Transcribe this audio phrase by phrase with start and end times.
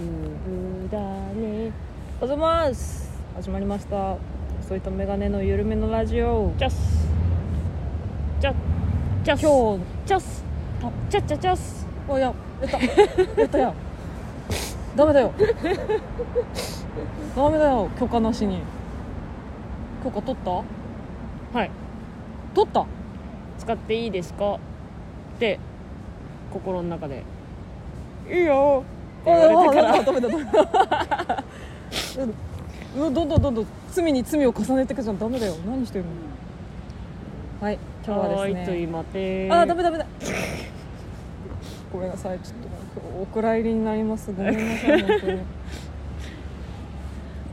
[0.00, 1.02] うだね。
[1.40, 1.72] おはよ
[2.18, 3.10] うございます。
[3.34, 4.16] 始まりました。
[4.68, 6.52] そいとメガネの緩めのラジオ。
[6.56, 7.08] チャス。
[8.40, 8.54] チャ
[9.24, 9.42] チャス。
[9.42, 9.84] 今日。
[10.06, 10.44] チャス。
[11.10, 11.84] チャチャチャス。
[12.06, 12.78] おややった。
[13.40, 13.74] やったやん。
[14.94, 15.32] ダメだよ。
[17.34, 17.90] ダメだよ。
[17.98, 18.60] 許可なしに。
[20.04, 20.50] 許可取った？
[21.58, 21.70] はい。
[22.54, 22.86] 取った？
[23.58, 24.54] 使っていいですか？
[24.54, 24.58] っ
[25.40, 25.58] て
[26.52, 27.24] 心の中で。
[28.30, 28.84] いいよ
[29.24, 29.94] 言われてから。
[29.94, 31.44] あダメだダメだ
[32.96, 33.14] うどん。
[33.14, 33.28] どん。
[33.28, 33.54] どん。
[33.54, 33.66] どん。
[33.90, 35.18] 罪に罪を重ねていくじゃん。
[35.18, 36.10] ダメだよ何してるの
[37.66, 40.06] はい今日はですはーいとね今てあダメダメだ
[41.92, 42.10] ごめん。
[42.10, 44.54] なさいちょっとお蔵入りになりますごめん。
[44.54, 45.40] なさい本当に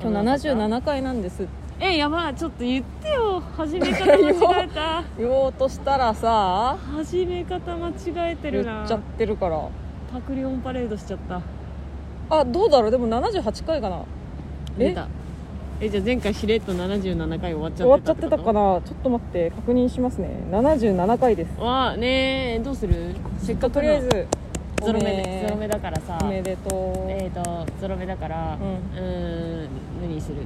[0.02, 1.22] 今日77回なん。
[1.22, 1.48] です
[1.80, 4.16] えやばいちょっと言ってよ始め方間
[4.62, 7.94] 違えた言おうとしたらさ始め方間違
[8.32, 9.68] えてるな言っちゃってるから
[10.14, 11.42] パクリオンパレードしちゃった
[12.30, 12.92] あどうだろう？
[12.92, 14.04] でも78回かな。
[14.80, 14.90] え？
[14.90, 15.08] 出た。
[15.82, 18.74] えじゃあ前回しれっと77回終わっちゃってた終わっちゃってたかな？
[18.76, 20.30] なちょっと待って確認しますね。
[20.52, 21.60] 77回です。
[21.60, 23.14] わあねえどうする？
[23.40, 24.28] せっかくのとりあえず
[24.82, 26.18] ゾロ目ゾロ目だからさ。
[26.22, 27.12] おめでとう。
[27.12, 29.70] えーとゾロ目だからううーん
[30.02, 30.38] 何する。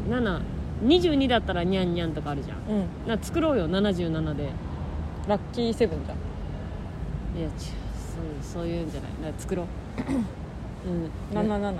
[0.88, 2.58] 722だったらニャンニャンとかあるじゃん。
[2.58, 3.08] うん。
[3.08, 4.44] な作ろうよ77で。
[4.44, 4.48] い
[5.28, 6.18] ラッキーセブンじゃん。
[7.40, 9.32] や違うそうそういうんじゃない。
[9.32, 9.66] な作ろう
[10.86, 11.38] うん。
[11.38, 11.74] 77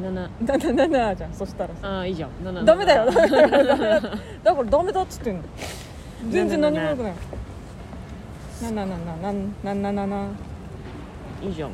[0.00, 1.32] 7 77じゃん。
[1.34, 1.88] そしたらさ。
[1.88, 2.30] ああいいじゃん。
[2.44, 3.48] 7ダメだよダメだよ。
[3.48, 4.00] ダメだよ
[4.42, 5.42] だからダメだっつってんの。
[6.30, 7.14] 全然何もよくない。
[8.62, 10.28] 7777
[11.42, 11.70] いいじゃん。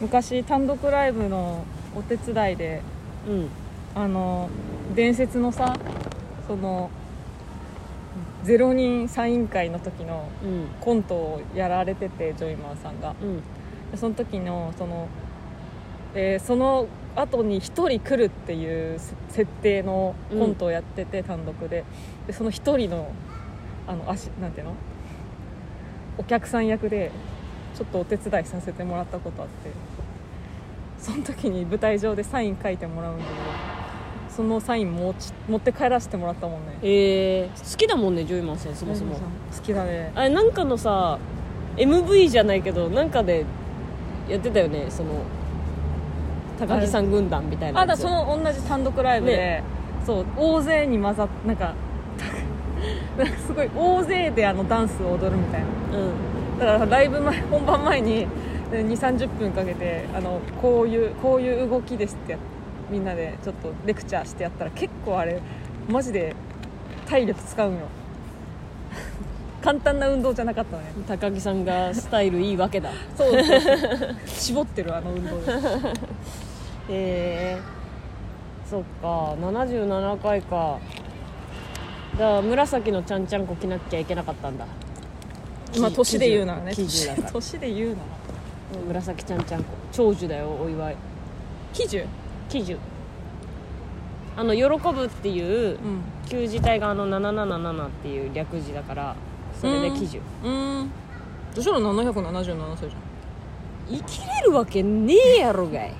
[0.00, 2.82] 昔単独ライブのお手伝いで
[3.28, 3.48] うん。
[3.94, 4.48] あの
[4.94, 5.76] 伝説のさ
[6.46, 6.90] その
[8.44, 10.66] ゼロ人サイン会の時のうん。
[10.80, 13.14] コントをやられててジョイマンさんが。
[13.22, 13.40] うん。
[13.90, 15.08] でその時のその、
[16.14, 21.84] えーその後に1人来るっていうせ設定のコントをやってて、単独で。
[22.26, 23.10] でその1人の
[23.88, 24.74] あの足なんていうの？
[26.18, 27.10] お客さん役で
[27.74, 29.70] ちょっとお手伝いさせてもらったことあって。
[31.00, 33.36] その時に舞台上でサイン書いてもらうんだけど
[34.28, 36.78] そのサイン持ち持って帰らせてもらったもんね。
[36.82, 39.14] えー、好きだもんねジョイマンさんそもそも。
[39.14, 40.12] 好きだね。
[40.14, 41.18] あれなんかのさ
[41.76, 43.44] MV じゃないけどなんかで
[44.28, 45.22] やってたよねその
[46.58, 49.62] 高木さん軍団みたいなあだその同じ単独ライブで、ね。
[50.04, 51.74] そう大勢に混ざっなんか
[53.46, 55.66] すごい大勢であのダンスを踊るみたいな。
[55.98, 56.58] うん。
[56.58, 58.26] だからライブ前本番前に
[58.70, 62.38] 2 3 0分かけてあのこういうこういう動きですってや
[62.90, 65.40] みんなでちょっとレクチャーしてやったら結構あれ
[65.88, 66.34] マジで
[67.06, 67.80] 体力使うんよ。
[69.62, 70.84] 簡単な運動じゃなかったね。
[71.06, 72.90] 高木さんがスタイルいいわけだ。
[73.16, 73.32] そう。
[74.26, 75.52] 絞ってるあの運動で
[76.88, 77.78] へえ
[78.68, 80.78] そっか77回か。
[82.12, 84.66] だから紫のちゃんちゃんこ着なきゃいけなかったんだ。
[85.74, 86.74] 今年で言うならね。
[86.74, 87.30] 喜寿だから。
[87.32, 88.00] 年で言うなら。
[88.86, 89.70] 紫ちゃんちゃんこ。
[89.92, 90.96] 長寿だよお祝い。
[91.72, 92.04] 喜寿？
[92.48, 92.78] 喜寿。
[94.36, 95.78] あの喜ぶっていううん。
[96.28, 99.16] 旧字体があの777っていう略字だから
[99.58, 100.20] それで喜寿。
[100.44, 100.90] うん。
[101.54, 102.96] そしたら777歳じ
[103.90, 105.92] 生きれるわけねえやろがい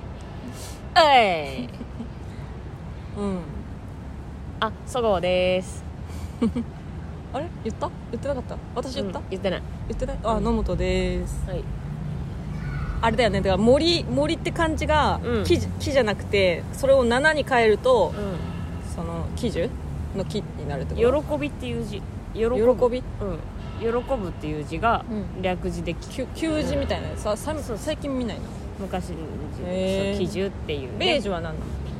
[1.01, 1.69] えい。
[3.19, 3.39] うん。
[4.59, 5.83] あそごうです。
[7.33, 7.47] あれ？
[7.63, 7.89] 言った？
[8.11, 8.57] 言ってなかった？
[8.75, 9.61] 私言った、うん言ってない。
[9.87, 10.17] 言ってない？
[10.23, 11.43] あ野本です。
[11.47, 11.63] はい。
[13.01, 13.39] あれだよね。
[13.41, 15.43] だから森森って漢字がうん。
[15.43, 19.69] 木,、木じゃなくてそれを7に変えるとうその喜寿？
[20.17, 21.21] の木になるってこと？
[21.21, 21.97] ん喜びっていう字。
[21.97, 23.03] 喜喜び？
[23.21, 23.39] うん。
[23.79, 25.41] 喜ぶっていう字がうん。
[25.41, 27.15] 略字でききゅ旧字みたいな。
[27.15, 28.43] ささ最近見ないな
[28.79, 29.17] 昔の
[30.17, 31.55] 基準っていう、ね、ベージュは何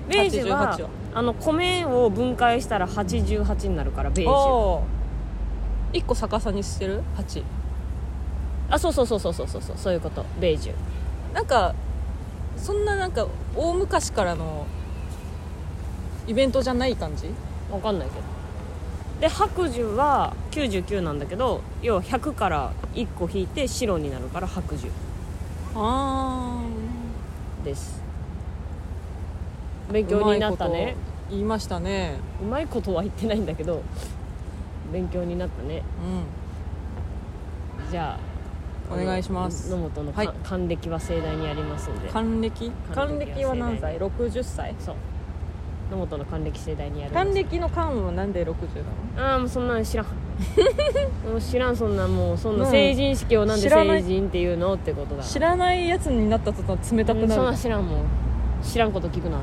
[0.07, 0.77] ベージュは
[1.13, 4.81] あの米を分解したら88になるからベージュ。
[5.91, 7.43] 1個逆さにしてる？8
[8.69, 10.23] あそうそうそうそうそうそうそういうこと。
[10.39, 10.73] ベージュ。
[11.33, 11.73] なんか
[12.57, 14.67] そんななんか大昔からの
[16.27, 17.29] イベントじゃない感じ？
[17.71, 18.21] わかんないけど。
[19.19, 24.89] で白寿は99なんだけど要は100から1個引いて白になるから白寿。
[25.81, 26.61] あ
[27.63, 28.01] です。
[29.89, 30.95] あ勉強になったね。
[31.29, 32.19] 言いましたね。
[32.41, 33.81] うまいことは言ってないんだけど
[34.91, 35.83] 勉強になったね。
[37.87, 38.19] うじゃ
[38.91, 39.69] あお願いします。
[39.69, 40.29] 野本のか、はい。
[40.43, 42.09] 還暦は盛大にやりますので。
[42.09, 44.75] ん還暦還暦は何歳？60歳？
[44.79, 44.95] そう
[45.89, 48.47] 野本の還暦盛大にやる還暦の還はなんで60
[49.17, 49.29] なの？
[49.31, 50.05] ああもうそんなの知らん。
[51.29, 55.23] もう知らんそんなもうそんなうん成人式をなんで成人っていうのってことだ。
[55.23, 57.99] 知らないやつになった途端冷たくうんそんなるな知らんもん。
[58.61, 59.37] 知らんこと聞くな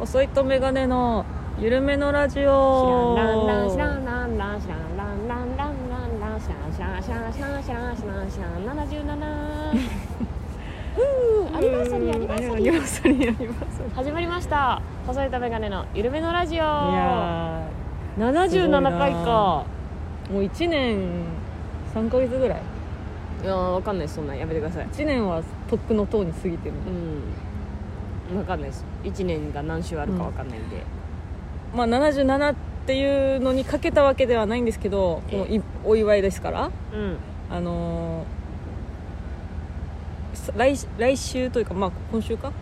[0.00, 1.24] 細いとメガネの
[1.60, 3.14] 緩めのラジオ。
[3.16, 3.46] 知らん。
[3.46, 4.04] ランラン知らん。
[4.04, 10.15] ランラン知らんランランランランラン知らん知らん知らん知らん知らん知らん知らん77ふうアニバーサリーアニバーサリー
[10.96, 14.80] アニバーサリーアニバーサリー始まりました。
[15.06, 16.56] 細いとメガネの緩めのラジオ。
[16.56, 17.68] いや
[18.16, 19.66] 77回か。
[20.30, 20.98] ーもう1年
[21.94, 22.62] 3ヶ月ぐらい。
[23.42, 24.14] いやーわかんないです。
[24.14, 24.86] そんなんやめてください。
[24.86, 26.74] 1年はとっくのとうに過ぎてる。
[28.30, 28.38] うん。
[28.38, 28.86] わかんないです。
[29.04, 30.82] 1年が何週あるかわかんないんで、
[31.74, 32.54] まあ77っ
[32.86, 36.70] ていうのにかけたわけではないんですけどこのいお祝いですから。
[36.94, 37.18] うん。
[37.50, 38.35] あのーさ
[40.56, 42.52] 来来週というかまあ今週か？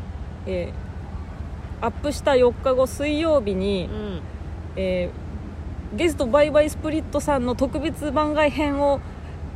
[0.46, 4.20] えーアップした4日後水曜日に、うん。
[4.76, 5.24] えー
[5.96, 8.98] ゲストバイバイスプリットさんの特別番外編を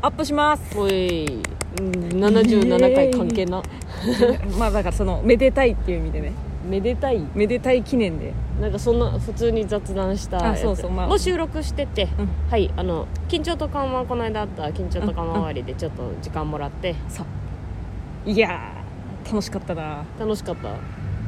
[0.02, 0.78] アップします。
[0.78, 1.26] おい。
[1.26, 1.90] うん
[2.22, 3.62] 77回関係な。
[4.58, 6.32] まあだからそのめでたいっていう意味でね。
[6.68, 7.20] めでたい？
[7.34, 8.32] めでたい記念で。
[8.60, 11.06] なんかそんな普通に雑談したあそうそうまあ。
[11.08, 12.28] も収録してて、うん。
[12.50, 17.26] はいあの緊張と緩和この間あった緊張と緩和終わりでちょっと時間もらってそう
[18.28, 20.04] いやー楽しかったな。
[20.18, 20.74] 楽しかった。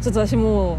[0.03, 0.79] ちょっと私もう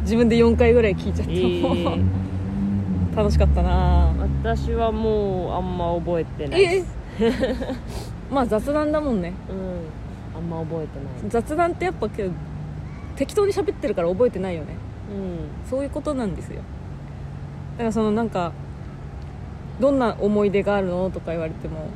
[0.00, 3.16] 自分で4回ぐらい聞いちゃって、えー。
[3.16, 4.14] 楽しかったな。
[4.42, 6.96] 私はもうあんま覚えてないえです。
[8.32, 9.34] まあ雑談だもんね。
[9.50, 10.38] うん。
[10.38, 11.30] あんま覚えてない。
[11.30, 12.08] 雑談ってやっぱ
[13.16, 14.68] 適当に喋ってるから覚えてないよね。
[15.10, 15.68] うん。
[15.68, 16.62] そういうことなんですよ。
[17.76, 18.52] だからそのなんか
[19.80, 21.90] どんな思い出があるのとか言われても。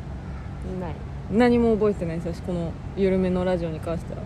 [0.78, 0.94] ない
[1.30, 4.22] 何も覚えてないんですよ私この緩めのラジオに関しては。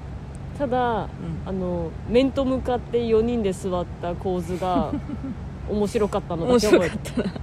[0.59, 1.09] ただうん。
[1.47, 4.93] あの面と向かって4人で座った構図が
[5.71, 7.35] 面白かったのだ面白け覚えてたな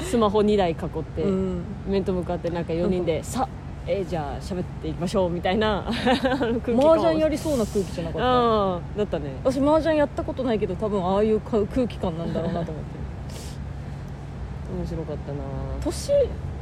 [0.00, 1.62] スマホ2台囲って、うん。
[1.86, 3.48] 面と向かってなんか4人で「さ
[3.86, 5.84] えーじゃあ喋っていきましょう」みたいな。
[6.40, 8.26] 空気感麻雀やりそうな空気じゃなかった。
[8.26, 9.26] ああだったね。
[9.44, 13.03] 私麻雀やったことないけど多分ああいうか空気感なんだろうなと思って
[14.74, 15.38] 面白かったな。
[15.82, 16.12] 年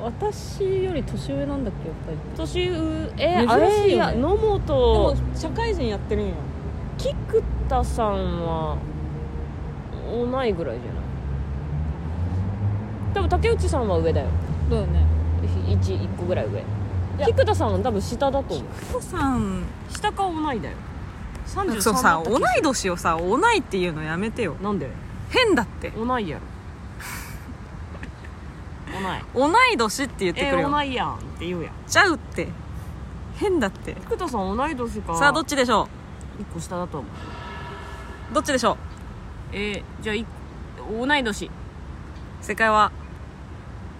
[0.00, 3.12] 私より年上なんだっけお二人年上？
[3.18, 3.52] え珍しいよね。
[3.52, 6.34] あれいや野でも本社会人やってるんよ
[6.98, 8.76] 菊田さんは
[10.10, 11.02] 同いぐらいじゃない？
[13.14, 14.26] 多分竹内さんは上だよ。
[14.70, 15.04] だよね。
[15.66, 16.62] 1, 1個ぐらい上。
[17.18, 17.26] や。
[17.26, 18.66] 菊田さんは多分下だと思う。
[18.92, 20.76] 久さん下か同いだよ。
[21.46, 24.54] 33そうさ同い年をさ同いっていうのやめてよ。
[24.54, 24.88] るなんで？
[25.30, 25.90] 変だって。
[25.90, 26.42] 同いやろ
[29.34, 31.72] 同い年って言ってえくるよ、同いやんって言うやん。
[31.86, 32.48] ちゃうって。
[33.36, 35.16] 変だって菊田さん同い年か。
[35.16, 35.88] さあどっちでしょ
[36.38, 37.10] 1個下だと思う。
[38.30, 38.76] うどっちでしょ
[39.52, 40.26] えー、じゃあい
[40.90, 41.46] 同い年。
[41.46, 41.50] う
[42.40, 42.92] 正解は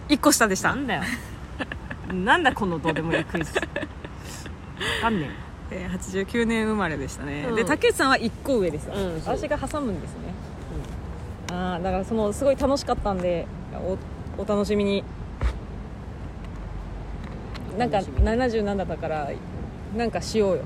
[0.09, 0.71] 1個下でした。
[0.71, 1.03] なんだよ。
[2.13, 3.55] なんだこのどうでもいいクイズ。
[3.57, 3.63] わ
[5.01, 5.43] かんねえ。
[5.73, 7.57] ー89年生まれでしたね、うん。
[7.57, 10.35] で竹内さんは1個上ですよ、うん私が挟むんですね、
[11.53, 13.47] ああだからそのすごい楽しかったんで
[14.43, 15.05] おお楽しみに。
[17.79, 18.29] なんか楽しみに。
[18.29, 19.31] 77だから
[19.97, 20.63] なんかしようよ。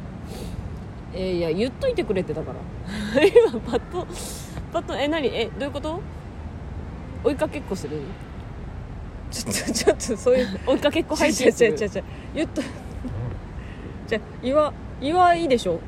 [1.14, 3.22] えー、いや言っといてくれってだから。
[3.26, 4.06] 今パッと
[4.72, 5.26] パッとえ何？
[5.28, 6.00] えどういうこと？
[7.24, 8.00] 追いかけっこする？
[9.30, 12.62] ちょっと ちょっとそういう追いかけっこちゃ配信するちゃちゃちゃ言っと
[14.06, 15.80] じゃあ岩岩いいでしょ？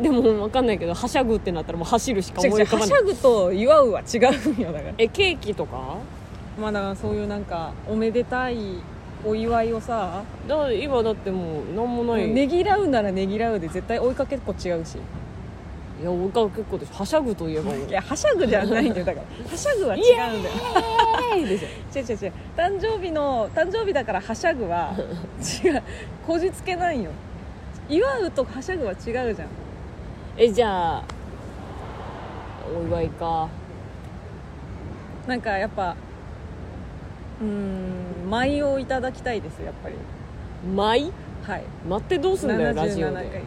[0.00, 2.90] でも分かんないけどはしゃぐってなったらもう走るしか違う違う思い浮かばない。
[2.90, 4.94] はしゃぐと祝うは違うんよだから。
[4.98, 5.96] えケーキとか？
[6.60, 8.58] まあだからそういうなんかおめでたい
[9.24, 14.98] お祝いをさだ今だってもう何もない、ねぎらうならねぎらうで絶対追いかけっこ違うし。
[16.00, 19.04] いや追いかけっこでしょはしゃぐといえばい やはしゃぐじゃないんだよ。
[19.04, 20.54] だからはしゃぐは違うんだよ。
[21.36, 22.32] イエーイですよ違う違う違う。
[22.56, 24.94] 誕生日の誕生日だからはしゃぐは
[25.62, 25.82] 違う。
[26.26, 27.10] こじつけないよ。
[27.90, 29.34] 祝うとはしゃぐは違うじゃん。
[30.38, 31.04] えじゃあ
[32.74, 33.48] お祝いか。
[35.26, 35.94] なんかやっぱ
[37.40, 39.94] うーん舞をいただきたいですやっぱり。
[40.74, 41.12] 舞？
[41.46, 41.64] はい。
[41.88, 43.30] 待ってどうすんだよラジオ77で。
[43.30, 43.42] 回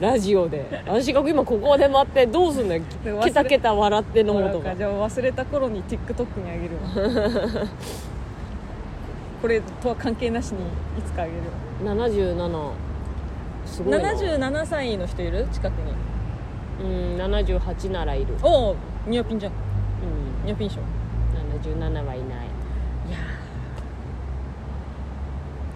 [0.00, 0.82] ラジオで。
[0.86, 2.82] 私が今ここで待ってどうすんだよ。
[3.22, 4.74] ケタケタ笑って飲むとか。
[4.74, 7.68] じゃあ忘れた頃に TikTok にあげるわ。
[9.42, 10.58] これとは関係なしに
[10.98, 11.38] いつかあげる
[11.86, 11.94] わ。
[11.94, 12.70] 77
[13.66, 14.12] すごいな。
[14.12, 15.46] 77歳の人いる？
[15.52, 15.92] 近くに。
[16.82, 18.34] うん78ならいる。
[18.42, 19.52] おおニアピンじゃん。
[19.52, 19.54] う
[20.42, 20.46] ん。
[20.46, 20.80] ニアピン賞
[21.60, 22.26] 77はいない
[23.08, 23.18] いや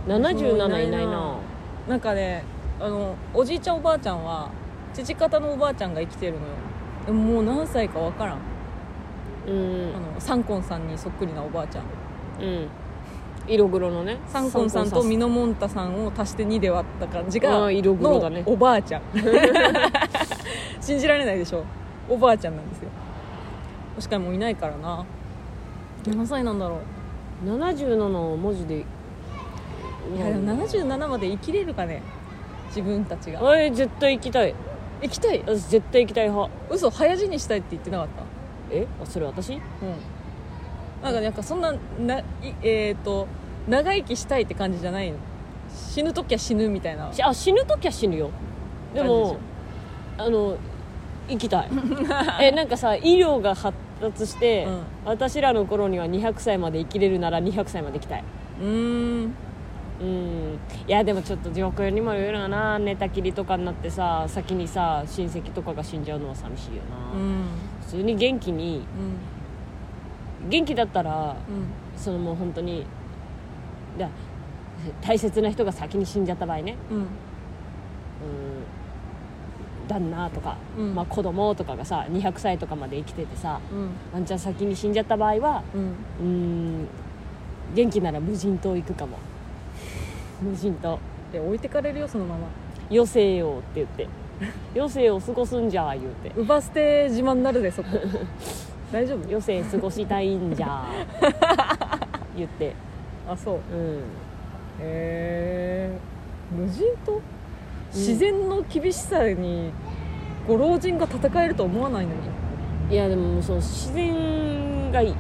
[0.09, 1.37] 77いないな。
[1.87, 2.43] なんかね
[2.81, 4.51] あのおじいちゃんおばあちゃんは
[4.95, 6.53] 父方のおばあちゃんが生きてるのよ。
[7.07, 8.39] でももう何歳か分からん。
[9.47, 9.97] うん。
[9.97, 11.85] あのサンコンさんにそっくりなおばあちゃん。
[12.43, 12.69] うん。
[13.47, 14.19] 色黒のね。
[14.27, 18.43] サンコンさんとミノモンタさんを足して2で割った感じが色黒だね。
[18.43, 19.03] のおばあちゃん。
[20.81, 21.65] 信じられないでしょ。
[22.09, 22.89] おばあちゃんなんですよ。
[23.99, 25.05] しかもいないからな。
[26.07, 26.79] 何歳なんだろ
[27.45, 28.85] 77の文字でう
[30.17, 32.03] いやでも77まで生きれるかね？
[32.69, 33.43] 自分たちが。
[33.43, 34.55] おい絶対行きたい。
[35.03, 35.43] 行きたい？
[35.47, 36.53] 私絶対行きたい派。
[36.71, 38.23] 嘘早死にしたいって言ってなかった？
[38.75, 38.87] え？
[39.03, 39.51] あそれ私？
[39.55, 39.61] うん。
[41.03, 42.25] なんかなんかそんなない
[42.63, 43.27] えっ、と
[43.69, 45.19] 長生きしたいって感じじゃないの？
[45.73, 47.13] 死ぬ時は死ぬみたいな。
[47.13, 48.31] しあ死ぬ時は死ぬよ。
[48.95, 49.37] でも
[50.17, 50.57] あの
[51.29, 51.69] 行きたい。
[52.41, 54.81] えなんかさ医療が発達して、うん。
[55.05, 58.25] 私らの頃には200歳まで生きれるなら200歳まで行きたい。
[58.61, 59.35] うーん
[60.01, 60.59] うん。
[60.87, 62.79] いやでもちょっと状況にもよるよな。
[62.79, 67.45] 寝たきりとかになってさ先にさ親戚とかが死んじゃうのは寂しいよな、うん。
[67.81, 68.87] 普通に元気に
[70.43, 70.51] うん。
[70.51, 71.99] 元気だったらうん。
[72.01, 72.87] そのもう本当に
[73.99, 74.09] だ
[75.03, 76.77] 大切な人が先に死んじゃった場合ね。
[76.91, 76.97] うん。
[76.99, 77.07] うん。
[79.89, 80.95] 旦那とか、うん。
[80.95, 83.91] まあ、子供とかがさ200歳とかまで生きててさうん。
[84.13, 85.95] ワンちゃん先に死んじゃった場合はうん。
[86.21, 86.29] う
[86.85, 86.89] ん。
[87.75, 89.19] 元気なら無人島行くかも
[90.41, 90.99] 無人島。
[91.33, 92.47] で置いてかれるよそのまま。
[92.91, 94.09] 余生をって言って。
[94.75, 96.41] 余生を過ごすんじゃ言うて。
[96.41, 97.89] ウバステ島になるでそこ。
[98.93, 99.25] 大丈夫？
[99.27, 100.87] 余生過ごしたいんじゃ
[102.37, 102.73] 言って。
[103.29, 103.55] あそう。
[103.55, 103.97] うん。
[103.99, 104.01] へ
[104.81, 105.99] え
[106.51, 107.21] 無人島？
[107.93, 109.71] 自然の厳しさに
[110.47, 112.19] ご老人が戦えると思わないのに。
[112.91, 115.15] いやでももうそう自然がいい。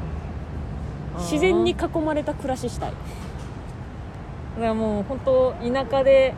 [1.19, 2.91] 自然に囲まれた暮らししたい。
[2.91, 2.97] だ
[4.59, 6.35] からもう本当田舎で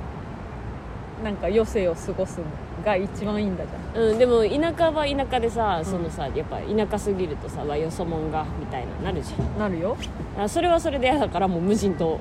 [1.24, 2.44] なんか余生を過ごすの
[2.84, 5.84] が一番いいんだじうん、でも田舎は田舎でさ、ん。
[5.84, 9.58] そのさやっぱ田舎すぎるとさわよそもんがみたいななるじゃん。
[9.58, 9.96] なるよ。
[10.36, 12.20] ゃんあそれはそれで嫌だからもう無人島。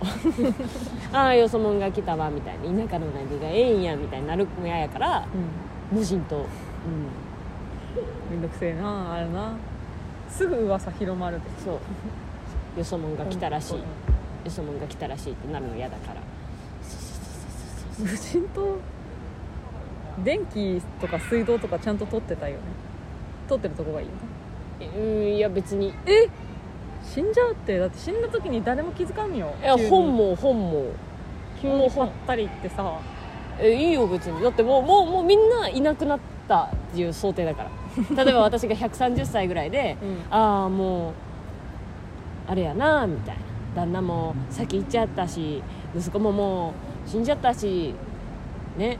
[1.13, 2.83] ああよそもんが来たわみたいな。
[2.85, 5.25] 田舎の何がええんやみたいになるの嫌やから
[5.91, 5.97] うん。
[5.97, 6.37] 無人島。
[6.37, 6.45] うん。
[8.31, 9.53] めんどくせえなあれな。
[10.29, 11.43] すぐ噂広まるで。
[11.63, 11.79] そ
[12.75, 12.79] う。
[12.79, 13.75] よそもんが来たらしい。
[13.75, 14.08] うん
[14.45, 16.21] よそもんが来たらしいってなるの嫌だから。
[17.99, 18.77] 無人島
[20.23, 22.63] 電気とか水道とかちゃんと通ってたいよね。
[23.47, 25.93] 通ってるとこがいいよねうんいや別に。
[26.05, 26.27] え？
[27.03, 29.53] 死んじゃうってだって死んだ時に誰も気づかんよ。
[29.61, 29.89] いや急に。
[29.89, 30.91] 本望本望
[31.61, 31.89] 急に。
[31.89, 32.99] 張ったりってさ。
[33.61, 34.41] えいいよ別に。
[34.41, 37.69] だってもうもうもうみんないなくなったっていう想定だから。
[38.23, 40.33] 例えば私が130歳ぐらいで、うん。
[40.33, 41.13] ああもう
[42.47, 43.41] あれやなみたいな
[43.75, 45.61] 旦那も先行っちゃったし
[45.95, 46.73] 息子もも
[47.05, 47.93] う死んじゃったし
[48.77, 48.97] ね。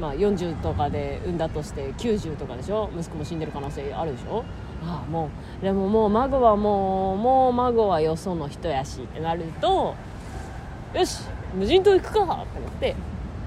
[0.00, 2.90] まあ40とかで産んだとして90とかでしょ？
[2.98, 4.44] 息子も死んでる可能性あるでしょ？
[4.82, 9.94] ああもうでももう孫はもうもう孫はよその人やしってなると
[10.94, 11.22] よし
[11.54, 12.96] 無人島行くかって思って。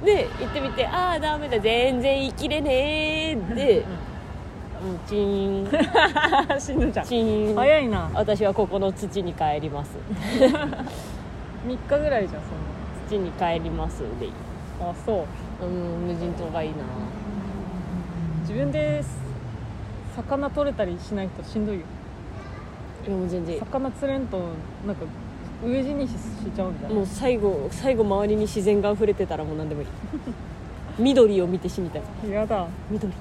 [0.06, 3.86] で行ってみてああダメだ全然生きれねえで、
[4.84, 6.60] うん、チーン。
[6.60, 7.06] 死ぬじゃん。
[7.06, 7.56] チーン。
[7.56, 8.10] 早いな。
[8.14, 9.98] 私はここの土に帰ります。
[11.68, 12.52] 3日ぐらいじゃんそん
[13.10, 14.32] 土に帰りますでいい。
[14.80, 15.26] なあそ
[15.62, 15.66] う。
[15.66, 16.76] うん無人島がいいな。
[18.42, 19.04] 自分で
[20.16, 21.82] 魚取れたりしないとしんどいよ。
[23.08, 23.60] いやもう全然。
[23.60, 24.40] 魚釣れんと
[24.86, 25.06] なんか
[25.66, 26.16] 飢え死にしし
[26.56, 26.92] ちゃうんじゃん。
[26.92, 29.88] もう最後最後周りに自然が溢れてたらもう何でもいい。
[31.00, 32.32] 緑を見て死にたい。
[32.32, 32.68] やだ。
[32.90, 33.12] 緑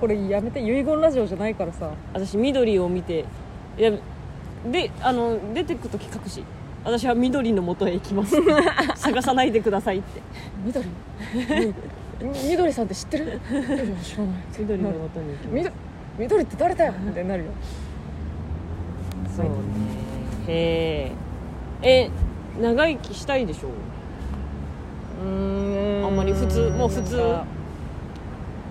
[0.00, 1.90] これやめて遺言ラジオじゃないからさ。
[2.14, 3.24] 私緑を見て。
[3.78, 3.92] いや
[4.70, 6.42] であの出てく時書くし。
[6.82, 8.36] 私は緑の元へ行きます。
[8.96, 10.22] 探さないでくださいって。
[10.64, 10.88] 緑？
[12.22, 13.40] み緑さんって知ってる？
[14.02, 15.50] 知らない緑の元に行きます。
[15.52, 15.74] 緑
[16.18, 16.92] 緑って誰だよ？
[16.92, 17.50] ってなるよ。
[19.36, 19.50] そうね。
[20.48, 21.12] へ
[21.82, 22.10] ええ
[22.60, 23.68] 長生きしたいでしょ？
[25.22, 26.06] うん。
[26.06, 27.20] あんまり普通もう普通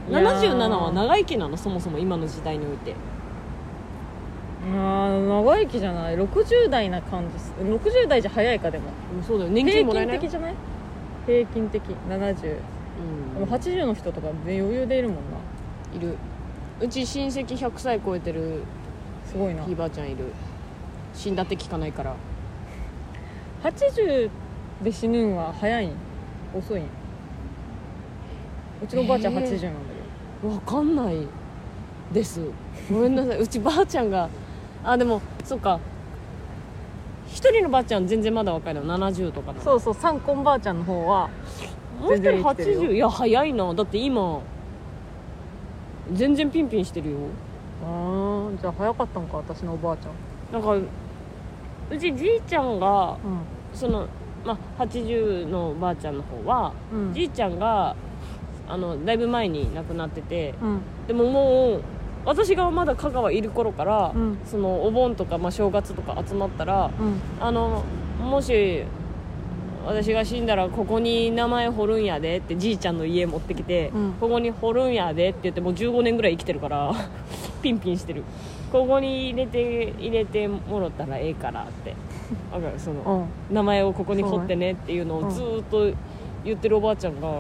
[0.10, 2.96] 77は長生きなのそもそも今の時代において。
[4.72, 6.16] あー長生きじゃない。
[6.16, 7.54] 60代な感じす。
[7.60, 8.86] 60代じゃ早いかでも。
[9.18, 9.52] うんそうだよ。
[9.52, 10.56] 年平金もらえない均的じゃない？
[11.26, 11.82] 平均的。
[12.10, 12.58] 70で
[13.38, 13.42] うん。
[13.42, 15.22] も80の人とかで余裕でいるもんな。
[15.96, 16.18] いる。
[16.82, 18.64] うち親戚100歳超えてる
[19.26, 19.64] すごいな。
[19.66, 20.26] ひいばあちゃんいる。
[21.14, 22.16] 死んだって聞かないから。
[23.64, 24.30] 80
[24.84, 25.92] で死ぬんは早いん？
[26.58, 26.86] 遅いん？
[28.82, 29.89] うちのばあちゃん80えーなんだ
[30.42, 31.28] けわかんない
[32.14, 32.42] です。
[32.92, 33.38] ごめんなさい。
[33.42, 34.30] うちばあちゃんが
[34.84, 35.80] あでもそっか。
[37.28, 38.84] 一人のばあちゃん全然まだ若いの。
[38.84, 39.94] 70とかなそうそう。
[39.94, 41.30] 三婚ばあちゃんの方は
[42.02, 42.82] もう一人全然生きてるよ。
[42.82, 43.74] 80いや早いな。
[43.74, 44.40] だって今
[46.12, 47.18] 全然ピンピンしてるよ。
[47.86, 50.14] ああじゃあ早かったんか私のおばあちゃん。
[50.52, 50.76] なんか
[51.92, 53.18] うちじいちゃんが
[53.74, 54.08] うその、
[54.46, 57.96] まあ、80のばあちゃんの方は、ん、うん、じいちゃんが
[58.70, 60.80] あのだいぶ前に亡くなっててうん。
[61.08, 61.82] でももう
[62.26, 64.38] 私がまだ香川いる頃から、うん。
[64.46, 67.20] そのお盆とか、まあ、正月とか集まったらうん。
[67.44, 67.84] あの
[68.22, 68.84] もし
[69.86, 74.14] 私が死んだらここに名前彫るんやでってじいちゃんの家持ってきて、うん。
[74.20, 76.94] ここに彫るんやでって言ってもう15年ぐらい生きてるから
[77.64, 78.24] ピンピンしてる。
[78.72, 81.96] ここに入れて入れてもろったらええからって。
[82.54, 82.74] わかる？
[82.78, 83.56] そのうん。
[83.56, 85.28] 名前をここに彫ってねっていうのうん。
[85.28, 85.98] をずーっと
[86.46, 87.32] 言ってるおばあちゃんがう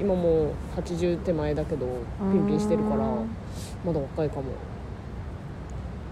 [0.00, 1.88] 今もう80手前だけどん。
[2.32, 3.28] ピンピンしてるからうん
[3.84, 4.44] まだ若いかも。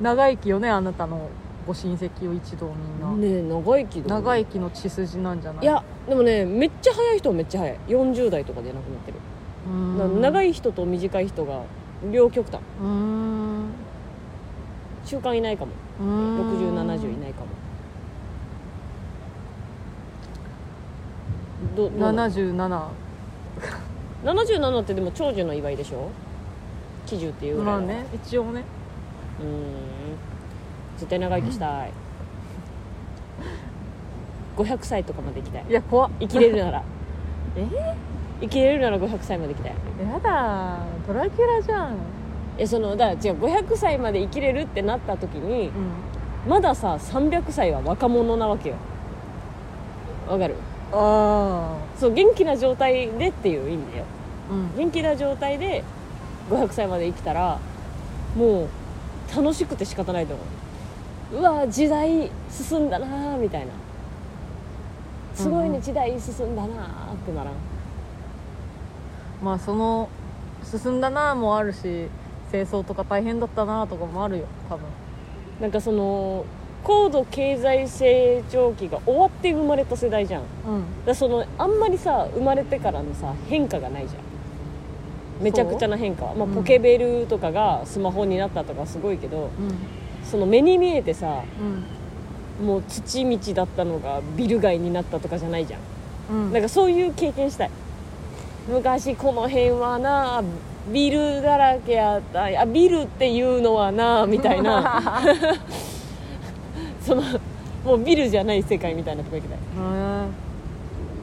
[0.01, 1.29] 長生きよねあなたの
[1.67, 5.65] ご親戚を一同みんな、ねえ長生きだね長生きの血筋なんじゃない？
[5.65, 7.79] いやでもねめっちゃ早い人はめっちゃ早い。
[7.89, 9.19] 40代とかで亡くなってる。
[10.21, 11.63] 長い人と短い人が
[12.13, 12.61] 両極端。
[12.83, 13.67] うーん。
[15.07, 15.73] 中間いないかも。
[16.01, 16.51] うーん。
[16.75, 17.47] 6070いないかも。
[21.77, 22.89] どどうなの？77
[24.25, 26.09] 77ってでも長寿の祝いでしょ？
[27.07, 27.79] 喜寿っていうぐらいの。
[27.83, 28.63] まあね一応ね。
[29.41, 29.49] うーん。
[30.97, 31.93] 絶対長生きしたい。
[34.57, 35.65] 500歳とかまで行きたい。
[35.69, 36.11] いや怖っ。
[36.21, 36.83] 生きれるなら。
[37.57, 37.67] え？
[38.41, 39.73] 生きれるなら500歳まで行きたい。
[40.13, 41.97] やだドラキュラじゃん。
[42.57, 45.73] えそのだから違う500歳まで生きれるってなった時にうん。
[46.51, 48.77] まださ300歳は若者なわけよ。
[50.29, 50.55] わかる？
[50.95, 54.05] あそう元気な状態でっていう意味だよ。
[54.51, 54.77] あうん。
[54.77, 55.83] 元気な状態で
[56.51, 57.59] 500歳まで生きたら
[58.37, 58.69] もう
[59.35, 61.37] 楽しくて仕方ないと思う。
[61.39, 63.73] うわ時代進んだなーみたいな。
[65.35, 67.55] すごいねうんうん時代進んだなーってならん。
[69.43, 70.09] まあその
[70.63, 72.09] 進んだなもあるし
[72.51, 74.85] 清掃とか大変だったなとかもあるよ多分。
[75.61, 76.45] なんかその
[76.85, 80.43] 高度経済成長期が終わって生まれた世代じゃん。
[80.43, 80.85] うん。
[81.07, 84.23] らそのあんまりさ生まれてからのさ変化がないじゃん。
[85.43, 89.51] めちゃくちゃな変化は、まあ、うんポケベルとかがスマホになったとかすごいけどうん。
[90.25, 91.43] その目に見えてさ
[92.61, 92.67] うん。
[92.67, 95.81] もう土道だったのがビル街になったとかじゃないじゃん。
[96.31, 96.53] うん。
[96.53, 97.71] なんかそういう経験したい。
[98.69, 100.43] 昔この辺はな
[100.93, 102.51] ビルだらけやった。
[102.51, 105.03] いやビルっていうのはなみたいな
[107.05, 107.23] その
[107.85, 109.59] もうビルじゃない世界みたいなとこ行きたい。
[109.77, 110.27] うん。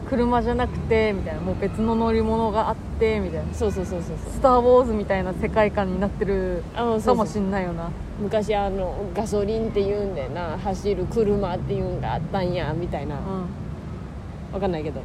[0.10, 3.54] 車じゃなくてみたいなもう別の乗り物があってみたいな。
[3.54, 4.34] そうそうそうそう「そう。
[4.34, 6.64] スター・ウォーズ」みたいな世界観になってる。
[6.76, 7.90] あうそうかもしんないよな。
[8.22, 10.58] 昔あのガソリンっていうんでな。
[10.64, 13.16] 走る車っていうんがあったんやみたいな。
[13.16, 15.02] うわかんないけど。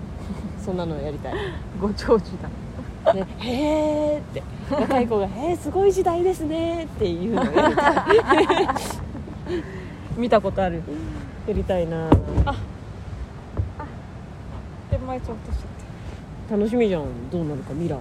[0.62, 1.35] そんなのやりたい。
[1.35, 1.37] ん
[1.81, 3.15] ご長寿だ。
[3.15, 4.43] ね、へーって。
[4.69, 8.07] 若い子が「へーすごい時代ですね」っていうのをやりたい
[10.16, 10.83] 見たことある。
[11.46, 12.09] やりたいな。
[14.90, 17.31] 手前ちょっとしちゃっ楽しみじゃん。
[17.31, 17.72] どうなるか。
[17.74, 18.00] 未来て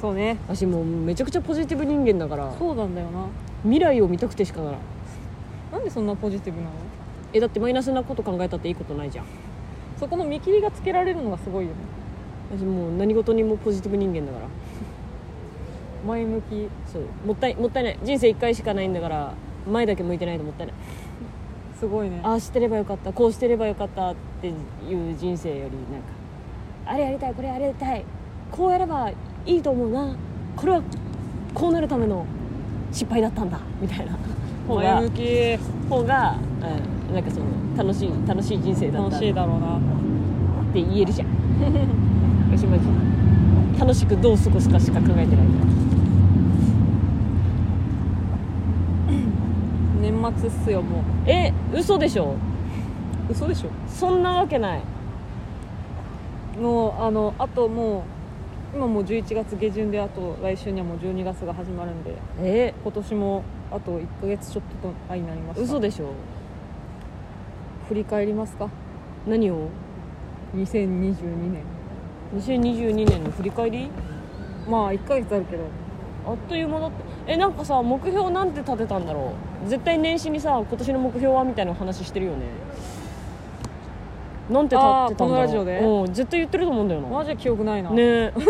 [0.00, 0.38] そうね。
[0.46, 2.52] 私もうめちゃくちゃポジティブ人間だから。
[2.58, 3.26] そうなんだよな。
[3.62, 4.80] 未来を見たくてしかならん。
[5.72, 6.72] なんでそんなポジティブなの？
[7.32, 9.26] えだってマイナスなこと考えたっていいことないじゃん。
[9.98, 11.76] そこの見切りがつけられるのがすごいよね。
[12.56, 14.46] 私もう何事にもポジティブ人間だから。
[16.06, 16.68] 前向き。
[16.90, 17.02] そう。
[17.26, 17.98] もったいもったいない。
[18.02, 19.34] 人生1回しかないんだから
[19.70, 20.76] 前だけ向いてないともったいない
[21.80, 22.20] すごいね。
[22.22, 23.10] ああしてればよかった。
[23.10, 26.08] こうしてればよかったっていう人生よりなんか
[26.84, 28.04] あれやりたいこれやりたい。
[28.52, 29.14] こうやればい
[29.46, 30.14] いと思うな。
[30.56, 30.82] これは
[31.54, 32.26] こうなるための
[32.92, 33.58] 失敗だったんだ。
[33.80, 34.18] みたいな。
[34.68, 35.02] 方が
[35.88, 36.36] 方が、
[37.08, 39.10] うん、なんかその楽しい楽しい人生だった。
[39.10, 39.76] 楽しいだろうな。
[39.76, 41.28] って言えるじゃん。
[42.52, 42.84] 私マジ
[43.80, 45.46] 楽しくどう過ごすかしか考えてない
[50.20, 52.34] 年末っすよもえ嘘でしょ？
[53.28, 53.70] う嘘でしょ。
[53.88, 54.82] そんなわけない。
[56.60, 58.04] もうあのあとも
[58.74, 62.74] う今もう11月下旬であと来週にはもう12月が始まるんでえ？
[62.82, 65.62] 今年もあと1ヶ月ちょっとと愛になりました。
[65.62, 66.12] 嘘でしょ。
[67.88, 68.68] 振り返りますか？
[69.26, 69.68] 何を
[70.54, 71.14] ？2022
[71.50, 71.62] 年。
[72.36, 73.90] 2022年の振り返り？
[74.68, 75.64] まあ1ヶ月あるけど
[76.30, 76.94] あっという間だって
[77.26, 79.32] えなんかさ目標なんて立てたんだろ
[79.66, 79.68] う？
[79.68, 82.38] 絶対年始にさ今年の目標はみたいな話してるよね。
[84.50, 85.14] なんて立ってたんだろう？
[85.16, 85.78] このラジオで？
[85.80, 87.08] うん絶対言ってると思うんだよな。
[87.08, 87.90] マジで記憶ないな。
[87.90, 88.02] ね。
[88.02, 88.32] え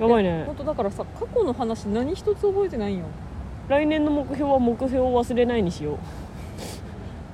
[0.00, 0.44] やばいね。
[0.46, 3.04] 本当だからさ過去の話何一つ覚えてないんよ？
[3.68, 5.96] 来年の目標は目標を忘れないにしよう。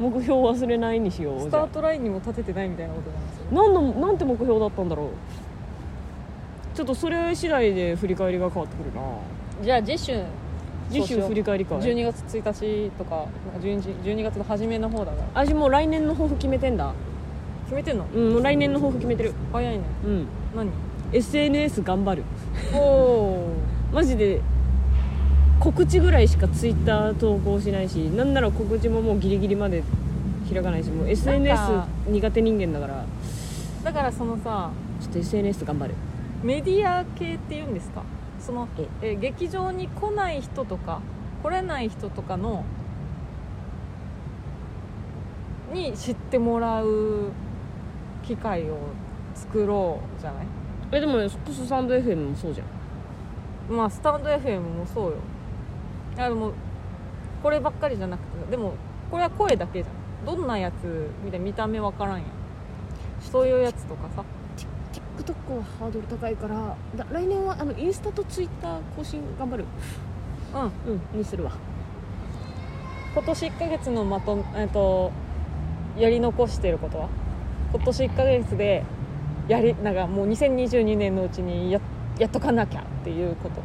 [0.02, 1.40] 目標を忘れないにしよう。
[1.40, 3.44] スタートラインにも立ててないみたいなことなんですよ。
[3.50, 5.06] あ何のなんて目標だったんだろう？
[6.76, 9.00] ちょっとそれ次第で振り返りが変わってくるな。
[9.64, 10.12] じゃあ次週。
[10.90, 13.26] 次週振り返りか12月1日とか
[13.60, 15.44] 12, 12月の初めの方だから。
[15.46, 16.92] 私もう来年の抱負決めてんだ。
[17.64, 18.04] 決めてんの？
[18.14, 19.32] うんもう来年の抱負決めてる。
[19.52, 19.84] 早いね。
[20.04, 20.26] うん。
[20.54, 20.70] 何
[21.12, 22.22] ？SNS 頑張る。
[22.74, 23.52] おお
[23.92, 24.40] マジで
[25.58, 29.82] 告知ぐらいしかツイッター投稿しないしなんなら告知ももうギリギリまで
[30.52, 31.86] 開かないしもう SNS か。
[32.06, 33.04] 苦手人間だから。
[33.82, 35.94] だからそのさちょっと SNS 頑張る
[36.42, 38.02] メディア系っていうんですか？
[38.38, 38.68] その
[39.02, 39.10] え。
[39.12, 41.00] え劇場に来ない人とか
[41.42, 42.64] 来れない人とかの
[45.72, 47.30] に知ってもらう
[48.22, 48.78] 機会を
[49.34, 50.46] 作ろうじゃない？
[50.92, 52.66] えでもねスサンド FM もそうじゃん。
[53.76, 55.16] まあスタンド FM もそうよ。
[56.16, 56.52] いやでも
[57.42, 58.74] こればっかりじゃなくてでも
[59.10, 59.96] これは声だけじゃん。
[60.36, 62.26] どんなやつみたいな見た目わからんやん。
[63.20, 64.22] そういうやつとかさ
[65.16, 69.64] TikTok はハードル高いからだ来年はあのインスタとツイッター更新頑張る。
[70.54, 70.62] うん。
[70.62, 71.52] うんにするわ。
[73.14, 75.10] 今年1ヶ月のまとえっと
[75.96, 77.08] やり残してることは？
[77.72, 78.84] 今年1ヶ月で
[79.48, 81.80] やりなんかもう2022年のうちにや
[82.18, 83.62] やっとかなきゃっていうこと。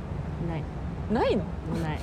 [0.48, 0.64] ない。
[1.12, 1.44] ないの？
[1.82, 2.00] ない。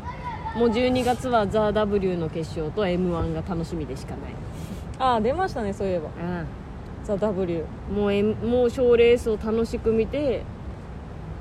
[0.56, 4.20] もう12月は「ザ・ w の決勝と m 1が楽しみでしかない。
[4.98, 6.08] ああ出ましたねそういえば。
[6.18, 6.44] あ
[7.06, 7.64] 「ザ・ w
[7.94, 10.42] もう、M、もう賞レースを楽しく見て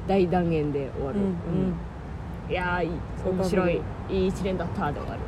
[0.07, 2.51] 大断言で終わる、うんうん。
[2.51, 3.81] いやー面白い。
[4.09, 5.21] いい一年だったで終わる。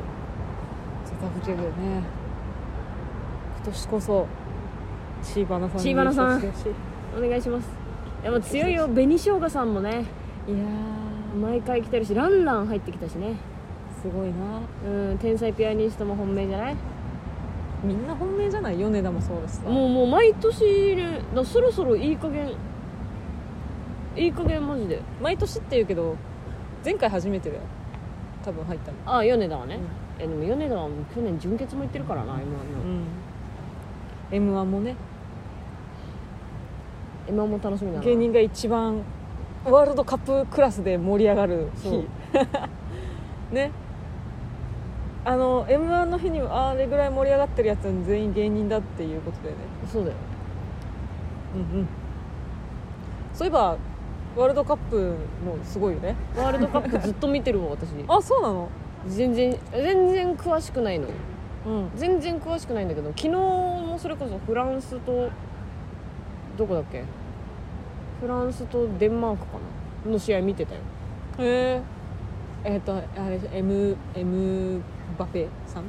[1.04, 2.02] ザ・ w ね。
[3.56, 4.26] 今年こそ
[5.22, 6.52] チーバナさんにチーバナさん。
[7.16, 7.68] お願いします。
[8.22, 8.86] でも強いよ。
[8.86, 10.04] 紅しょうがさんもね。
[10.46, 10.64] しいいや
[11.40, 13.26] 毎回来てるしランラン入ってきたしね。
[13.28, 14.60] ーすごいな。
[14.86, 15.18] うん。
[15.18, 16.76] 天才ピアニストも本命じゃない？
[17.84, 18.78] みんな本命じゃない？
[18.78, 19.68] 米田もそうですさ。
[19.68, 22.52] もうもう毎年ねだそろそろいい加減。
[24.16, 25.00] いい加減マジで。
[25.22, 26.16] 毎年って言うけど
[26.84, 27.62] 前回初めてだよ。
[28.44, 29.18] 多分入ったの。
[29.18, 29.78] あ米田はね、
[30.18, 32.44] えでも米田は去年準決も行ってるからな今の、う
[32.86, 33.04] ん。
[34.32, 34.96] m 1もね。
[37.28, 38.04] 今も楽しみだな。
[38.04, 39.02] 芸人が一番
[39.64, 41.92] ワールドカップクラスで盛り上がるそう。
[41.92, 42.08] 日
[43.54, 43.70] ね
[45.24, 49.58] あの m 1の日にあれぐらい盛り上がってるやつは全員芸人だっていうことだよね。
[49.92, 50.16] そうだよ。
[51.54, 51.88] うんうん。
[53.34, 53.76] そういえば
[54.36, 56.14] ワールドカップもすごいよね。
[56.36, 57.88] ワールドカップずっと見てるわ私。
[58.08, 58.68] あそうなの？
[59.06, 61.08] 全然全然詳しくないの。
[61.66, 61.90] うん。
[61.96, 65.28] 全然詳しくないんだけど昨日もそれこそフランスと
[66.56, 67.02] どこだっけ？
[68.20, 69.58] フランスとデンマークか
[70.06, 70.12] な？
[70.12, 70.80] の試合見てたよ。
[71.38, 71.80] へ
[72.64, 74.80] ええっ、とあれ M, M
[75.18, 75.84] バペさん？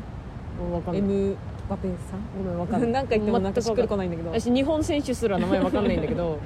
[0.71, 1.03] 分かんない。
[1.03, 1.35] M
[1.69, 2.21] バペさん？
[2.37, 2.91] ごめん分かんない。
[2.91, 4.31] なんか言ってもなんかしっくりこないんだけど。
[4.31, 6.39] 私日本選手すら名前分かんないんだけど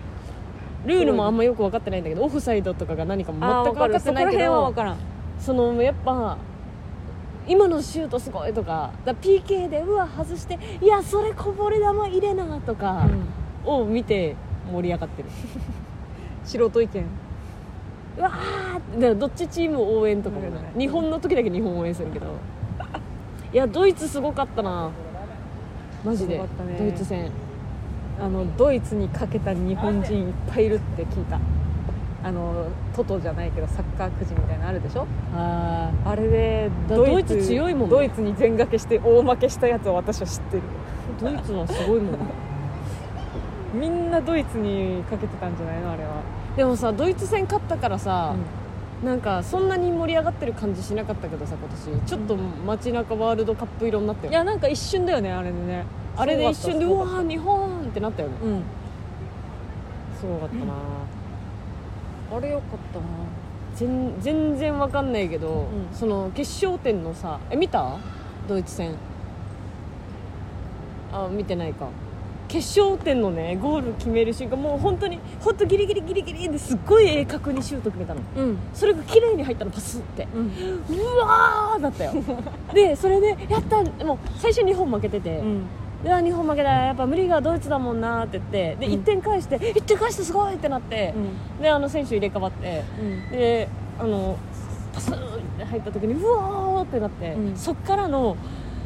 [0.85, 4.73] ルールもあんまよく分かってないんだけどオフサイドとかが何かも全く分かってないけど
[5.39, 6.37] そのやっぱ
[7.47, 13.07] 今のシュートすごいとかだ PK でうわ外していやそれこぼれ球入れなとか
[13.65, 14.35] を見て
[14.71, 15.29] 盛り上がってる、
[16.45, 17.05] 素人意見。
[18.17, 20.63] うわーでどっちチーム応援とかもない。
[20.73, 20.79] うん。
[20.79, 22.27] 日本の時だけ日本応援するけど
[23.53, 24.89] いやドイツすごかったな。
[26.03, 26.39] マジで。
[26.39, 26.45] ね。
[26.79, 27.29] ドイツ戦。
[28.19, 31.39] あのドイツにかけた日本人いっぱいいるって聞いた。
[32.23, 35.05] あのトトじゃないけどサッカーくじみたいなのあるでしょ？
[35.35, 37.95] ああれでだドイツ強いもんね。
[37.95, 40.63] ドイツに全掛けして大負けしたやつは私は知ってる。
[41.19, 42.17] ードイツはすごいもんね。
[43.79, 46.09] みんなドイツにかけてたんじゃないのあれは、
[46.55, 48.33] でもさドイツ戦勝ったからさ、
[49.03, 52.07] なんかそんなに盛り上がってる感じしなかったけどさ今年。
[52.07, 55.85] ちょっと街中ワールドカップ色になったよいやなんか一瞬だよねあれでね。
[56.15, 58.35] あれで一瞬ですうわー日本ってなったよね。
[58.43, 58.63] うん。
[60.19, 60.73] すごかったな、
[62.37, 63.05] あれよかったな。
[63.75, 65.67] 全全然わかんないけど、うん。
[65.91, 67.97] その決勝点のさえ見た？
[68.47, 68.95] ドイツ戦。
[71.11, 71.87] あ見てないか
[72.47, 78.21] 決勝点のねゴール決める瞬間もう本当に本当ギリギリギリギリですっごい鋭角にシュート決めたの。
[78.37, 78.57] うん。
[78.73, 80.27] それが綺麗に入ったのパスって。
[80.33, 80.51] うん。
[80.95, 82.13] うわーだったよ。
[82.73, 85.63] でそれでやったもう最初日本負けてて、うん。
[86.03, 88.93] では日本負けだやっぱ無理がドイツだもんなって言ってで、うん。
[89.01, 91.13] 1点返して1点返してすごいってなって、
[91.61, 93.31] であの選手入れ替わってうん。
[93.31, 93.67] で
[93.99, 94.37] あの
[94.93, 95.15] パスっ
[95.57, 97.55] て入った時にうわーってなって、うん。
[97.55, 98.37] そっからの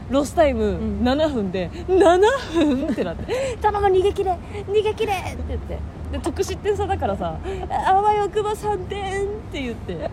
[0.09, 1.01] ロスタイムん。
[1.03, 2.19] 7分で、7
[2.53, 3.57] 分ってなって。
[3.61, 5.77] 頼む逃げ切れ逃げ切れって言って。
[6.11, 7.35] で得失点差だからさ
[7.69, 10.09] あわよくば3点って言って。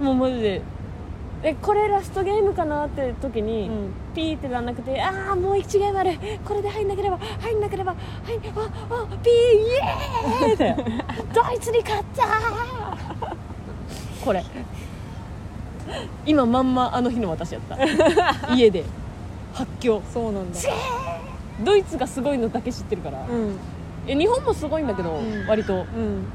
[0.00, 0.62] もうマジで。
[1.44, 3.92] えこれラストゲームかなって時に、うん。
[4.14, 6.12] ピーってなんなくてああもう1ゲームある。
[6.44, 9.36] これで入んなければ入んなければはいああピーイ
[10.44, 10.76] エーイって。
[11.34, 12.26] ドイツに勝った
[14.24, 14.42] これ。
[16.24, 18.54] 今まんまあの日の私やった。
[18.54, 18.84] 家で
[19.52, 20.02] 発狂。
[20.12, 20.58] そうなんだ。
[21.64, 23.56] ドイツがすごいのだけ知ってるから、うん。
[24.06, 25.46] え日本もすごいんだけど、うん。
[25.46, 25.86] 割と。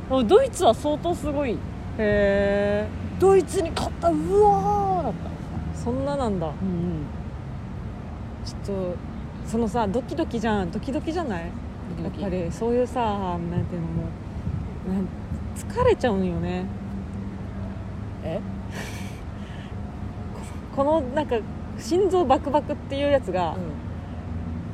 [0.09, 0.27] うん。
[0.27, 1.51] ドイツは相当すごい。
[1.51, 1.57] へ
[1.97, 2.87] え
[3.19, 4.09] ドイツに勝った。
[4.09, 5.79] うわーだった。
[5.83, 6.47] そんななんだ。
[6.47, 7.05] うん
[8.45, 8.95] ちょっと
[9.45, 10.71] そのさドキドキじゃん。
[10.71, 11.41] ドキドキじゃない？
[12.03, 14.03] やっぱりそういうさなんていうのも
[14.87, 15.07] うなん
[15.55, 16.65] 疲れちゃうんよね。
[18.23, 18.39] え？
[20.75, 21.35] このなんか
[21.79, 23.55] 心臓バクバクっていうやつが、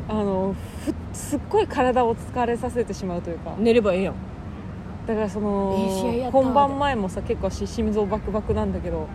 [0.10, 3.56] あのふすっごい体を疲れさせてしまうというか。
[3.58, 4.16] 寝ればええやん。
[5.08, 9.08] だからその、本番前もさ結構し心臓バクバクなんだけど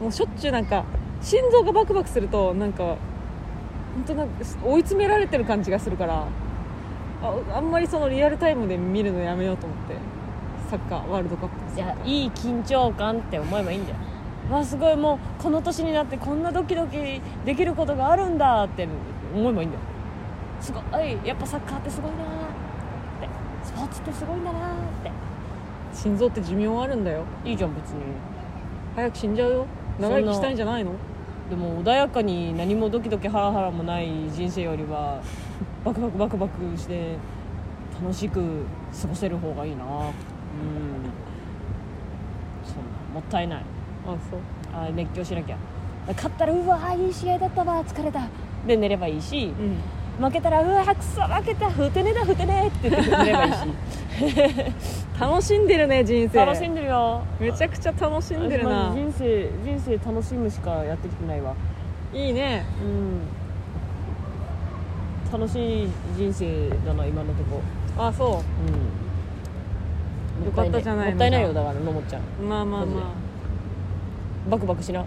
[0.00, 0.84] もうしょっちゅうなんか
[1.22, 2.98] 心臓がバクバクするとなんか本
[4.06, 6.26] 当なんか追い詰められてる感じがするから
[7.22, 9.94] ああんまりそのリアルタイムで見るのやめようと思って。
[10.72, 13.96] サッカーワールドカップいやいい緊張感って思えばいいんだよ
[14.56, 18.86] わすごいもうこの年になってこんなドキドキできることがあるんだって
[19.34, 19.82] 思えばいいんだよ。
[20.60, 22.24] すごいやっぱサッカーってすごいなーっ
[23.20, 23.28] て。
[23.64, 25.10] スポーツってすごいんだなーって。
[25.94, 27.24] 心臓って寿命あるんだよ。
[27.44, 28.00] いいじゃん別に。
[28.96, 29.66] 早く死んじゃうよ。
[30.00, 30.92] 長生きしたいんじゃないの？
[31.50, 35.20] でも穏やかに何もドキドキハラハラもない人生よりは
[35.84, 37.16] バクバクバクバクして
[38.00, 38.64] 楽しく
[39.02, 39.90] 過ごせる方がいいなうん。
[42.64, 43.62] そんなもったいない
[44.06, 44.40] あそう。
[44.74, 45.56] あ熱狂しなきゃ。
[46.08, 47.84] 勝ったらうわーいい試合だったわ。
[47.84, 48.28] 疲れた。
[48.66, 49.52] で寝ればいいし。
[50.20, 50.24] うん。
[50.24, 51.70] 負けたらうわーくそ負けた。
[51.70, 52.68] ふてねだふてね。
[52.68, 53.58] って言って寝ればいいし。
[55.20, 56.44] 楽しんでるね人生。
[56.44, 57.22] 楽しんでるよ。
[57.38, 58.90] めちゃくちゃ楽しんでるな。
[58.94, 61.54] 人生人生楽しむしかやってきてないわ。
[62.12, 62.64] いいね。
[62.82, 63.20] うん。
[65.32, 67.62] 楽しい人生だな今のとこ。
[67.96, 68.28] あそう。
[68.30, 68.32] ん。
[70.44, 71.52] よかったじゃないのもったいないよ。
[71.52, 72.22] だからのもっちゃん。
[72.42, 73.21] うまあまあま
[74.50, 75.00] バクバクしな。
[75.00, 75.04] あ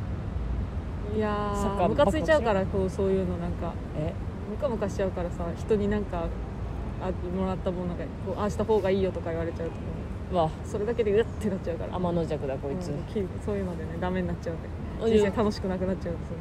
[1.15, 3.73] いやサッカーームカついちゃうからこうそういうのなんか。
[3.97, 4.13] え？
[4.49, 6.27] ムカムカしちゃうからさ人になんか
[7.01, 9.73] あもらったものなんかこうああした方がいいよとか言われちゃうと
[10.31, 10.35] う。
[10.35, 10.49] わ。
[10.65, 11.95] それだけでうってなっちゃうから。
[11.95, 14.69] 天の弱だこいつ、うんきそういうのでねダメになっちゃうんで。
[15.17, 16.35] 人生楽しくなくなっちゃうんですよ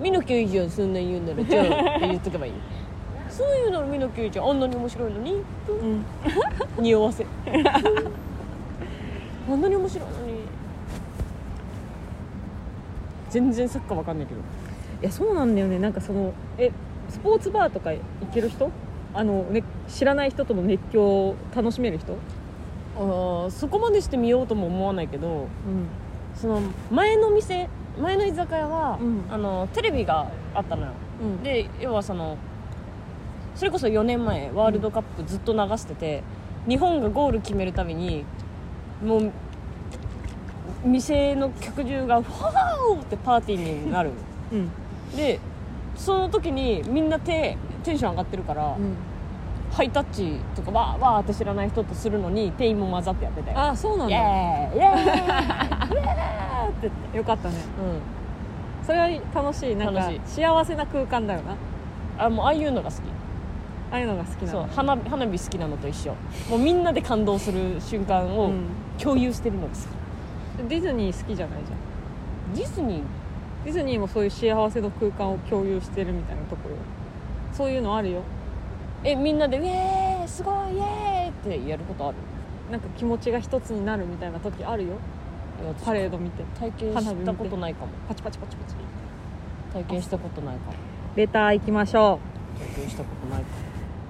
[0.00, 1.64] 見なきゃいいじゃんそんな言うならじゃあ
[1.96, 2.52] って言っとけばいい。
[3.30, 5.32] そういうの見なきゃいいじゃんあんなに面白いのに？
[5.34, 5.36] う
[5.84, 6.04] ん。
[6.82, 7.24] 匂わせ。
[9.50, 10.40] あんなに面白いのに
[13.32, 14.40] 全然サッカーわかんないけど。
[14.40, 15.78] いやそうなんだよね。
[15.78, 16.70] なんかそのえ
[17.08, 17.98] スポーツバーとか行
[18.32, 18.70] ける人？
[19.14, 22.16] あの、ね、知らない人との熱狂を楽しめる人？
[22.96, 25.48] あーそこまでして見ようとも思わないけどうん。
[26.36, 27.68] その前の店
[27.98, 29.24] 前の居酒屋は、うん。
[29.30, 30.92] あのテレビがあったのよ。
[31.22, 31.42] うん。
[31.42, 32.36] で要はその
[33.54, 36.22] それこそ4年前ワールドカップずっと流してて、
[36.68, 38.24] 日本がゴール決めるたびに
[39.04, 39.32] もう
[40.84, 44.10] 店の客中がファーってパーティーになる。
[44.52, 44.70] うん。
[45.16, 45.38] で
[45.96, 48.94] その時にみんな手テンション上がってるから、うん。
[49.70, 53.52] ハイタッチとかわーわーって知らない人とするのに店員も混ざってやってて。
[53.52, 54.76] あそうなんイエだーイ。
[54.76, 55.04] イエーイ。
[55.04, 57.16] イエーイって言って。
[57.18, 57.54] よかったね
[58.80, 58.86] うん。
[58.86, 59.76] それは楽しい。
[59.76, 61.56] なんか幸せな空間だよな。
[62.26, 63.00] あもうああいうのが好き。
[63.90, 64.62] ああいうのが好きなの。
[64.62, 64.74] そう。
[64.74, 66.14] 花火花火好きなのと一緒。
[66.50, 68.64] もうみんなで感動する瞬間をうん。
[68.98, 69.78] 共有してるのが好き、
[70.68, 72.54] ディズニー好きじゃないじゃん。
[72.54, 73.02] ディズニー？
[73.64, 76.76] ディズニーもそういう幸せの空間を共有してるみたいなところ
[77.52, 78.22] そういうのあるよ。
[79.04, 82.16] えみんなで「イエーイすごいイエーイ!」ってやることある？
[82.70, 84.88] なんか気持ちが一つになるみたいな時あるよ。
[84.88, 86.42] いや私パレード見て。
[86.58, 87.92] 体験したことないかも。
[88.08, 88.74] パチパチパチパチ。
[89.72, 90.76] 体験したことないかも。
[91.14, 92.18] レター行きましょ
[92.58, 93.46] 体験したことないか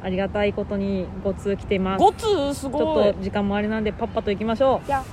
[0.02, 2.00] うありがたいことに5通来てます。
[2.00, 4.86] も5通すちょごいっと時間もあれなんでパッパと行きましょう。
[4.86, 5.04] じゃあ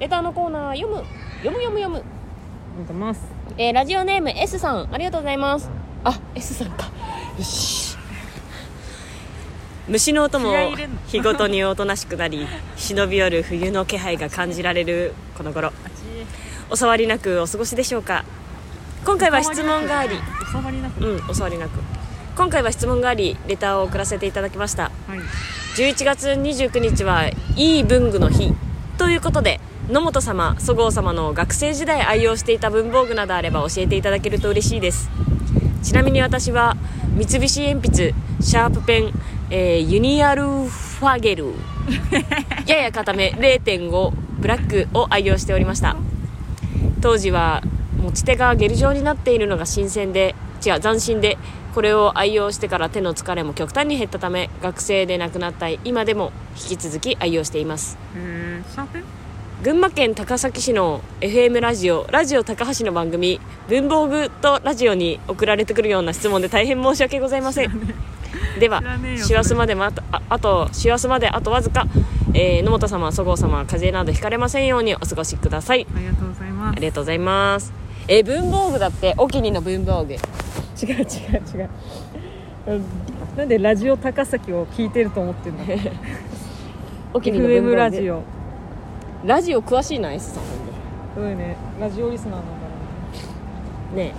[0.00, 1.04] レターのコーナー読む。
[1.44, 1.96] 読む読む読む。
[1.98, 3.20] ありがとうございます。
[3.58, 4.88] えーラジオネーム S さん。
[4.90, 5.68] ありがとうございます。
[6.04, 6.86] あ S さんか。
[7.36, 7.98] よし。
[9.88, 10.98] 虫の音も気合い入れんの。
[11.06, 15.70] 日ごとにおとなしくなり忍び寄る冬の気配が感じられるこの頃。
[16.70, 18.24] お触りなくお過ごしでしょうか。
[19.04, 20.16] 今回は質問があり。
[20.42, 21.04] お触りなく。
[21.04, 21.72] うんお触りなく。
[22.36, 24.84] 今回は質問がありレターを送らせていただきました。
[24.84, 25.18] はい。
[25.76, 28.54] 11月29日はいい文具の日
[28.96, 29.60] ということで
[29.90, 35.10] 野本様そごう様の学生時代愛用していた文房具などあれば教えていただけると嬉しいです。
[35.82, 36.76] ちなみに私は
[37.16, 39.12] 三菱鉛筆シャープペン、
[39.50, 41.54] えーユニアルファゲル
[42.66, 45.96] やや固め0.5ブラックを愛用しておりました。
[47.02, 47.60] 当時は
[48.00, 51.36] 持ち手がゲル状になっているのが新鮮で違う斬新で
[51.74, 57.98] これを愛用してから手の疲れも極端に減ったため学生で亡くなった今でも引き続き愛用しています。
[58.16, 59.19] えー、シャーペン？
[59.62, 67.70] 群馬県高崎市の FM ラジオラジオ高橋の番組文房具とラジオに送られてくるような質問で大変申し訳ございません。
[68.58, 68.82] では
[69.18, 71.86] 師走までもあとああと師走まであとわずか、
[72.32, 75.86] えー野本様そごう様風邪などひかれませんようにお過ごしください。
[75.94, 76.76] ありがとうございます。
[76.76, 77.72] ありがとうございます。
[78.08, 80.14] えー文房具だってお気にの文房具。
[80.14, 80.20] 違う
[80.92, 81.70] 違う違う。
[82.68, 82.84] うん
[83.36, 85.64] なんでラジオ高崎を聞いてると思ってんの？
[87.12, 87.76] お気にの文 FM 房具。
[87.76, 88.22] ラジオ
[89.22, 90.44] ラジオ詳しいな S さん。
[90.44, 90.54] ほん
[91.14, 91.54] すごいね。
[91.78, 92.54] ラジオリスナーなんだろ
[93.92, 94.04] うね。
[94.04, 94.14] でね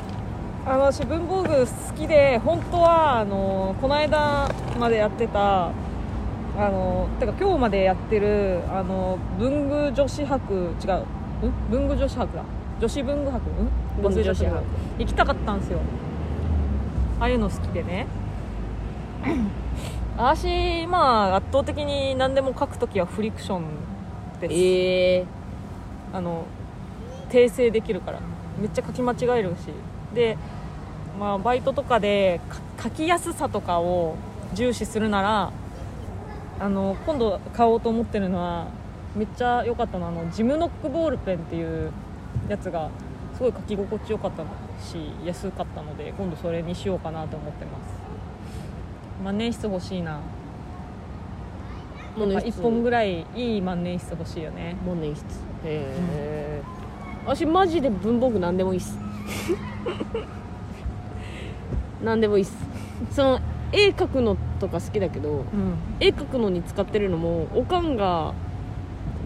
[0.64, 1.66] あの私文房具好
[1.98, 4.48] きで本当はあのこの間
[4.80, 5.72] までやってたあ
[6.56, 10.68] のてか今日までやってるあの文具女子博違う。
[10.68, 11.52] ん？
[11.72, 12.44] 文具女子博だ。
[12.80, 13.42] 女子文具博？
[13.50, 14.04] うん？
[14.04, 14.64] 文具女子博。
[15.00, 15.80] 行きたかったんですよ。
[17.20, 18.06] ああいうの好きでね。
[20.16, 23.64] 私まあ圧倒的に何でも書くときはフリクション
[24.48, 24.62] です。
[24.62, 25.26] ええ
[26.14, 26.46] あの
[27.30, 28.20] 訂正できるから。
[28.60, 29.70] めっちゃ書き間違えるし。
[30.14, 30.38] で、
[31.20, 32.42] まあ、バイトとかで
[32.78, 34.16] か書きやすさとかを
[34.54, 35.52] 重視するなら
[36.60, 38.68] あの今度買おうと思ってるのは
[39.16, 41.92] めっちゃ良かったのはあのジムノックボールペンっていう
[42.50, 42.90] やつが
[43.36, 44.44] すごい書き心地よかった
[44.84, 48.02] し安かったので今度それにしようかなと思ってます。
[49.24, 50.20] 万年筆欲しいな
[52.18, 54.76] もうね1本ぐらいいい万年筆欲しいよね。
[54.86, 55.22] もうね質
[55.64, 56.62] へえ
[57.26, 58.98] 私マジで文房具何でもいいっす。
[62.04, 62.54] 何でもいいっす。
[63.12, 63.40] その
[63.72, 65.44] 絵描くのとか好きだけどうん。
[66.00, 68.34] 絵描くのに使ってるのもおかんが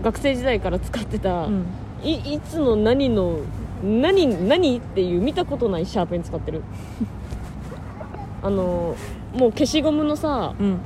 [0.03, 1.65] 学生時代から使ってた、うん。
[2.03, 3.37] いいつの何の
[3.83, 6.61] 何何っていう見たことないシャーペン使ってる。
[8.43, 8.95] あの
[9.33, 10.77] もう消しゴムのさうん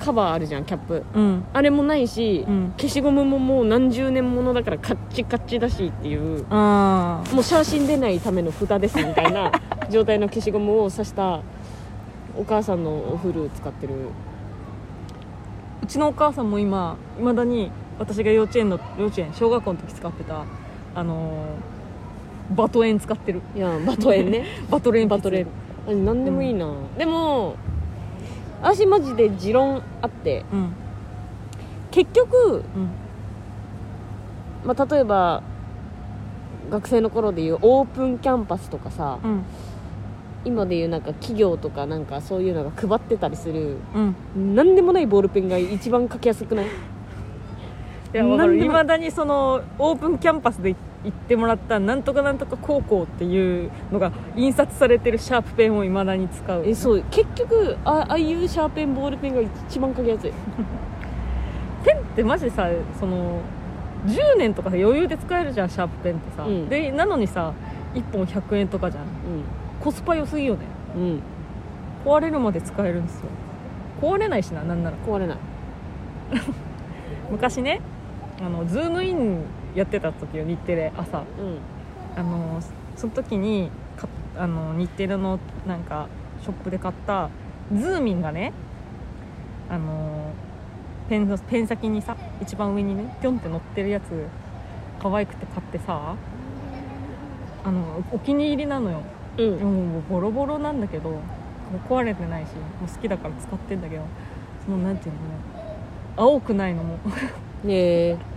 [0.00, 1.04] カバーあるじゃんキャップ。
[1.14, 1.44] うん。
[1.52, 2.72] あれもないし、うん。
[2.76, 9.52] 消しゴムももう何十年ものだからカッチカチだしっていうあもう写真出ないための蓋ですみたいな
[9.90, 11.40] 状態の消しゴムを刺した
[12.36, 13.92] お母さんのおフル使ってる。
[15.82, 20.44] うちのお母さんも今いまだに私が幼稚園の幼稚園小学校の時使ってた
[20.94, 21.80] あのー
[22.54, 23.42] バトエン使ってる。
[23.54, 24.44] いやバトエンね。
[24.70, 25.46] バトレンバトレン。
[25.88, 26.66] あ何でもいいな、
[26.98, 27.54] でも
[28.62, 30.72] 私マジで持論あってうん。
[31.90, 32.90] 結局、うん。
[34.64, 35.42] まあ、例えば
[36.70, 39.42] 学生の頃でいうオープンキャンパスとかさうん。
[40.44, 44.54] 今でいうなんか企業とかなんかそういうのが配ってたりするうん。
[44.54, 46.66] 何でもないボールペンが一番書きやすくない？
[46.66, 46.68] い
[48.12, 48.52] やわかる。
[48.52, 48.74] なんでもい。
[48.74, 56.62] まだにそのオープンキャンパスで行ってもらったなんとかなんとか高校っていうのが印刷されてるシャープペンをいまだに使う。
[56.66, 57.04] えそう。
[57.10, 60.32] 結局あああいうシャーペンボールペンが一番書きやすい。
[61.84, 63.40] ペンってマジでさその
[64.06, 66.68] 10年とか余裕で使えるじゃんシャープペンってさ、うん。
[66.68, 67.54] でなのにさ
[67.94, 69.04] 1本100円とかじゃん。
[69.80, 70.66] コスパ良すぎよね。
[70.96, 71.22] うんうん。
[72.04, 73.26] 壊れるまで使えるんですよ。
[74.02, 74.96] 壊れないしななんなら。
[75.06, 75.38] 壊れない。
[77.30, 77.80] 昔ね
[78.40, 81.18] あのズームインやってた時よ日テレ朝。
[81.18, 81.58] うん。
[82.16, 82.60] あの
[82.96, 86.08] その時にかあの日テレのなんか
[86.42, 87.30] ショップで買った
[87.72, 88.52] ズーミンがね
[89.68, 90.32] あの
[91.08, 94.04] ペンのペン先にさ一番上にねピョンって乗ってるやつ
[95.00, 96.14] 可愛くて買ってさ
[97.62, 99.02] あのお気に入りなのよ。
[99.38, 99.58] うん。
[99.58, 101.20] でももうボロボロなんだけども
[101.74, 102.48] う壊れてないし
[102.80, 104.02] もう好きだから使ってんだけど
[104.64, 105.20] そのなんていうの
[106.16, 106.98] 青くないのも。
[107.62, 108.29] ねえ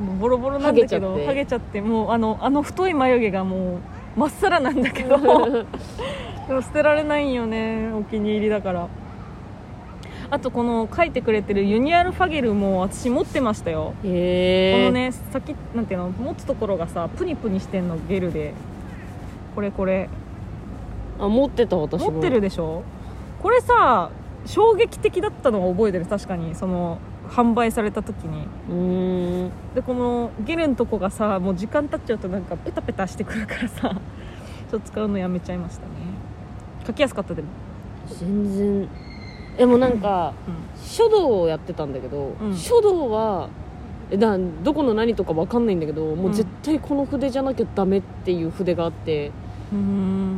[0.00, 1.80] もうボロボロなんだけどはげちゃって。
[1.80, 3.76] もうあのあの太い眉毛がも
[4.16, 5.16] うまっさらなんだけど
[6.48, 8.88] でも捨てられないんよねお気に入りだから。
[10.30, 13.92] あとこの書いてくれてるユニアルファゲルも私持ってましたよ。
[14.02, 18.54] このね先なんていうの持つところがさプニプニしてんのゲルで。
[19.54, 20.08] これこれ。
[21.20, 22.10] あ持ってた私も。
[22.10, 22.82] 持ってるでしょ？
[23.42, 24.10] これさ
[24.46, 26.54] 衝撃的だったのは覚えてる確かに。
[26.56, 29.50] その販売された時に。
[29.74, 33.90] でこのゲルのとこがさもう時間経っちゃうとなんかペタペタしてくるからさ
[34.70, 35.92] ちょっと使うのやめちゃいましたね。
[36.86, 37.48] 書きやすかったでも。
[38.08, 38.88] 全然。
[39.56, 40.34] でもなんか
[40.76, 42.56] 書道をやってたんだけど、うん。
[42.56, 43.48] 書道は
[44.10, 49.32] えだどこの何とか分かんないんだけどもう絶対この筆じゃなきゃダメっていう筆があって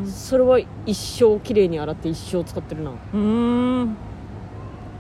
[0.07, 2.91] それは一生綺麗に洗って一生使ってるな。
[2.91, 3.19] うー
[3.85, 3.97] ん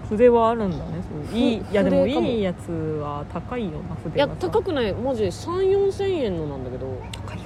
[0.09, 0.83] 筆はあるんだね。
[1.31, 2.27] そういういやでも筆かも。
[2.27, 4.93] いいやつは高いよな筆いや高くない。
[4.95, 6.87] マジで3 4千円のなんだけど。
[7.13, 7.45] 高いよ。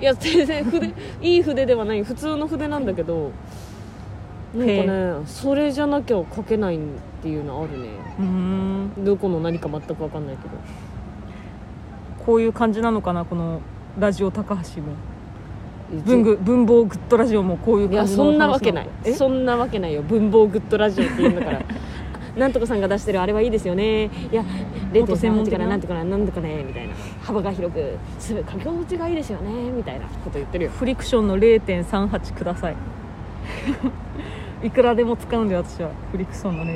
[0.00, 0.86] いや全然筆
[1.22, 2.02] いい筆ではない。
[2.02, 3.30] 普通の筆なんだけど。
[4.54, 6.78] なんかへねそれじゃなきゃ書けないっ
[7.22, 7.88] ていうのあるね。
[8.18, 9.04] うーん。
[9.04, 10.50] どこの何か全く分かんないけど。
[12.26, 13.60] こういう感じなのかなこの
[13.98, 14.92] ラジオ高橋も
[15.90, 18.88] 文具文房グッドラジオもこういういや感じのそんなわけない。
[19.04, 19.12] え？
[19.12, 20.02] そんなわけないよ。
[20.02, 21.62] 文房グッドラジオって言うんだから。
[22.36, 24.04] なんとかさんが出してるあれはいいですよね。
[24.04, 24.44] いや
[24.92, 25.58] 0.38もっと専門的な？
[25.58, 26.94] からなんとかななんとかねみたいな。
[27.22, 29.50] 幅が広くすべ書き心地がいいですよね。
[29.72, 30.70] みたいなこと言ってるよ。
[30.70, 32.76] フリクションの0.38ください。
[34.62, 35.90] いくらでも使うんで私は。
[36.12, 36.70] フリクションの0.38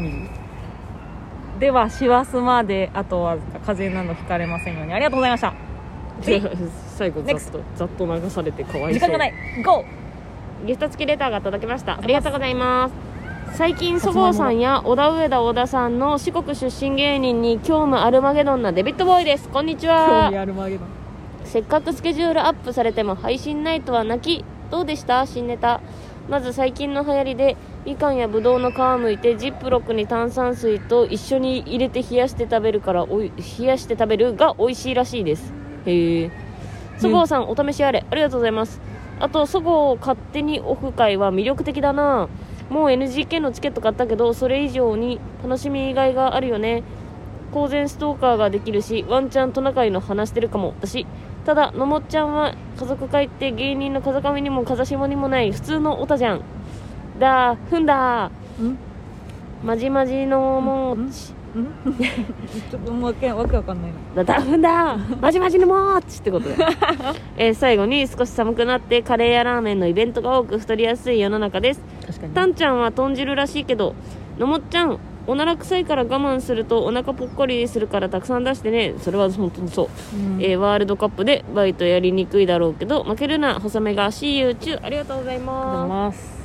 [0.00, 0.30] ミリ。
[1.58, 4.94] では師走まであとは風など引かれませんように。
[4.94, 5.54] ありがとうございました。
[6.20, 6.40] 次
[7.02, 9.34] 最後ざっとざっと流されてかわいそう時間がない。
[9.64, 9.84] GO!
[10.64, 11.98] ギフト付きレターが届きました。
[11.98, 13.56] ありがとうございます。
[13.56, 19.48] 最近そごうさんや小田上田小田さんの四国出身芸人に興味アルマゲドンなデビッドボーイです。
[19.48, 20.88] こんにち興は味あるマゲドン。
[21.44, 24.44] せっかくスケジュールアップされても配信ないとは泣き。
[24.70, 25.26] どうでした？
[25.26, 25.80] 新ネタ。
[26.28, 35.52] まず最近の流行りでみかんやぶどうの皮むいてジップロックに炭酸水と一緒に入れて冷やして食べるからおい冷やして食べるが美味しいらしいです。
[35.84, 36.30] へえ
[36.98, 38.04] そごうさんお試しあれ。
[38.10, 38.80] ありがとうございます。
[39.20, 42.28] あとそごう勝手にオフ会は魅力的だな。
[42.70, 46.82] もう NGK のチケット買ったけどそれ以上に楽しみがいがあるよね。
[47.52, 50.68] 公然ストーカーができるしワンチャントナカイの話してるかも。
[50.80, 51.06] 私
[51.44, 56.40] ただのもっちゃんは家族会って芸人の風上にも風下にもない普通のオタじゃん。
[57.18, 58.26] だーふんだ。
[58.26, 58.30] ん？
[58.62, 58.76] ー
[59.62, 60.96] まじまじのもっ
[61.52, 64.24] ち ちょっともうわけわけわかんないな。
[64.24, 66.54] だだふんだーまじまじのもっちってことで、
[67.36, 71.82] えー最後に少し寒くなってカレーやラーメンのイベントが多く太りやすい世の中です。
[72.06, 72.32] 確かに。
[72.34, 73.94] たんちゃんは豚汁らしいけど
[74.38, 78.94] のもっちゃんおなら臭いから我慢するとお腹ぽっこりするからたくさん出してね。
[78.98, 80.42] それは本当にそう、うん。
[80.42, 84.10] えーワールドカップでバイトやりにくいだろうけど負けるな細めが。
[84.10, 86.42] See you 中ありがとうございありがとうございまます。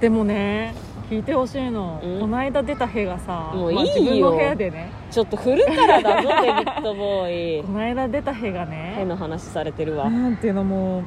[0.00, 2.20] でもね聞いてほしいの、うん。
[2.20, 3.80] この間出た部がさもういいよ。
[3.80, 4.92] まあ自分の部屋でね。
[5.10, 7.62] すちょっと振るからだぞデビッドボーイ。
[7.66, 10.10] この間出た部が変ねな話されてるわ。
[10.10, 11.02] なんていうのもう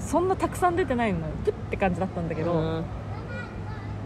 [0.00, 1.26] そんなたくさん出てないのよ。
[1.44, 2.84] プッって感じだったんだけど、うん。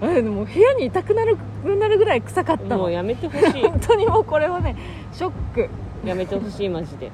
[0.03, 1.39] えでも部屋にいたくなる
[1.79, 2.83] なるぐらい臭かったの。
[2.83, 4.77] もうやめてほしい本当にもうこれはね
[5.12, 5.71] ショック
[6.05, 7.11] やめてほしいマジで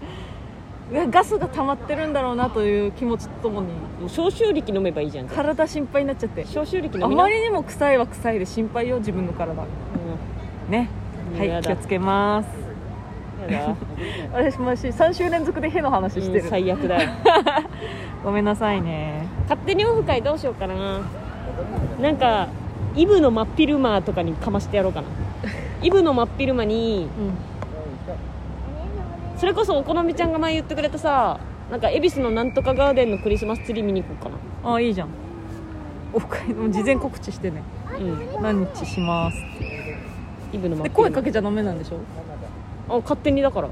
[1.11, 3.69] ガスが溜まってるんだろうなという気持ちとともに。
[3.69, 5.29] もう消臭力飲めばいいじゃん。
[5.29, 6.45] 体心配になっちゃって。
[6.45, 7.23] 消臭力飲みな。
[7.23, 9.65] あまりにも臭いは臭いで心配よ自分の体
[10.69, 10.89] ね。
[11.39, 11.73] はやだ。
[11.73, 12.49] い気をつけます。
[13.47, 13.77] うんやだ。
[14.33, 17.11] 私もし3週連続でへの話してうんる、最悪だよ。
[18.23, 19.27] ごめんなさいね。
[19.45, 20.75] 勝手にオフ会どうしようかな。
[22.01, 22.49] なんか
[22.95, 25.09] イブの真っ昼間とかにかましてやろうかな。
[25.83, 27.09] イブの真っ昼間に
[29.43, 34.31] それこそお好みちゃんが前言ってくれたさなんか恵比寿のなんとかガーデンのクリスマスツリー見に行こうか
[34.63, 34.75] な。
[34.77, 35.09] あいいじゃん。
[36.13, 37.61] オフ会も事前告知してね。
[37.99, 38.41] うん。
[38.41, 39.37] 何日します
[40.53, 41.97] イブの真で声かけちゃダメなんでしょ？
[42.89, 43.69] あ勝手にだから。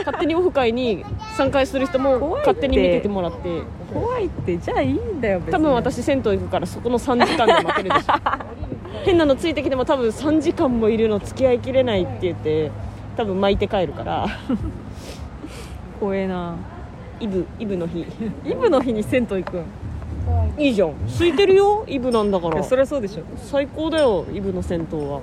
[0.00, 1.02] 勝手にオフ会に
[1.34, 3.62] 参加する人も勝手に見ててもらって。
[3.90, 8.12] 怖いってじゃあいいんだよ多分私銭湯行くからそこの3時間で負けるでしょ。
[9.06, 12.70] 変なのついてきても多分3時間もいるの付き合いきれないって言って
[13.16, 14.26] 多分巻いて帰るから。
[16.00, 16.56] 怖えな。
[17.20, 18.00] イブイブの日。
[18.44, 19.64] イブの日に銭湯行くん。
[20.58, 20.70] い。
[20.70, 20.94] いじゃん。
[21.06, 21.84] 空いてるよ。
[21.86, 22.62] イブなんだから。
[22.62, 23.22] そりゃそうでしょ。
[23.36, 25.20] 最高だよイブの銭湯は。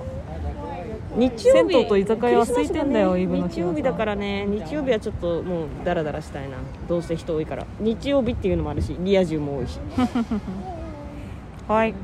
[1.14, 3.38] 日曜日銭湯と居酒屋は空いてんだよクリスマスね。
[3.38, 4.46] イブの日は日曜日だからね。
[4.46, 6.56] 日曜日はちょっともうダラダラしたいな。
[6.88, 7.66] どうせ人多いから。
[7.80, 9.78] 日曜日っていうのもあるしリア充も多いし。
[11.68, 11.88] はい。
[11.88, 11.98] ありが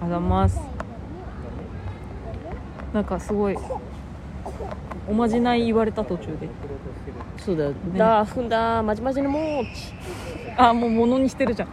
[0.00, 0.60] とうございます。
[2.94, 3.58] なんかすごい
[5.08, 6.48] おまじない言われた途中で。
[7.38, 9.94] そうだよ、だーふんだーまじまじのもーち
[10.58, 11.68] あもう物にしてるじゃん。
[11.68, 11.72] あ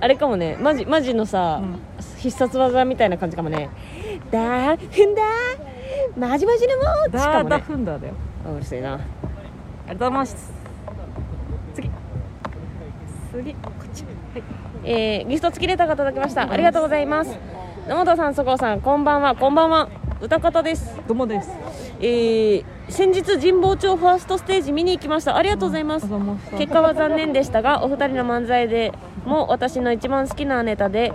[0.00, 0.56] あれかもね。
[0.60, 1.78] マジマジのさ、うん。
[2.18, 3.68] 必殺技みたいな感じかもね。
[4.30, 5.74] だーふんだー
[6.16, 7.58] まじまじのもーちダーダかもね。
[7.66, 8.14] フンダーだよ。
[8.46, 8.94] あうるせえな。
[8.94, 9.06] ありが
[9.88, 10.52] とうございます。
[11.74, 11.90] 次。
[13.32, 13.54] 次。
[13.54, 14.04] こっち。
[14.04, 14.08] は
[14.38, 14.42] い。
[14.84, 16.50] えー、ギフト付きレターが届きました。
[16.50, 17.38] ありがとうございます。
[17.88, 19.34] 野本さんそこうさんこんばんは。
[19.34, 19.88] こんばんは
[20.24, 20.98] 歌方です。
[21.06, 21.50] どうもです。
[22.00, 25.36] えー、先日神保町ファーストステージ見に行きました。
[25.36, 26.06] ありがとうございます。
[26.56, 28.90] 結果は残念でしたがお二人の漫才で
[29.26, 31.12] も私の一番好きなネタで、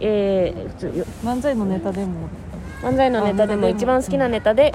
[0.00, 1.04] えー、普通よ。
[1.22, 2.30] 漫才のネタでも。
[2.80, 4.72] 漫才のネタでも一番好きなネタで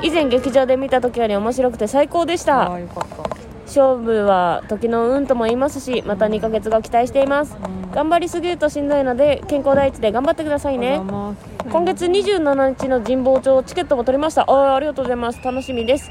[0.00, 2.70] 以前劇場で見た時より面白くて最高でした。
[2.70, 3.31] ああよかった
[3.78, 7.56] 勝負は時の運とも言いますしまた2ヶ月後期待しています。
[7.92, 11.00] 頑張りすぎるとしんどいので健康第一で頑張ってくださいね。
[11.70, 14.42] 今月27日の神保町チケットも取りました。
[14.42, 15.42] あーありがとうございます。
[15.42, 16.10] 楽しみです。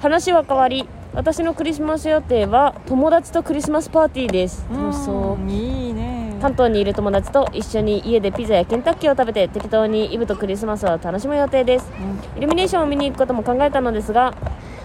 [0.00, 4.66] 話は変わり私のクリスマス予定は友達とクリスマスパーティーです。
[4.70, 5.14] 楽しそう。
[5.34, 11.90] うんいいね関東にいる友達と一緒に家でピザやケンタッキーを食べて適当にイブとクリスマスを楽しむ予定です。
[12.36, 14.34] イルミネーションを見に行くことも考えたのですが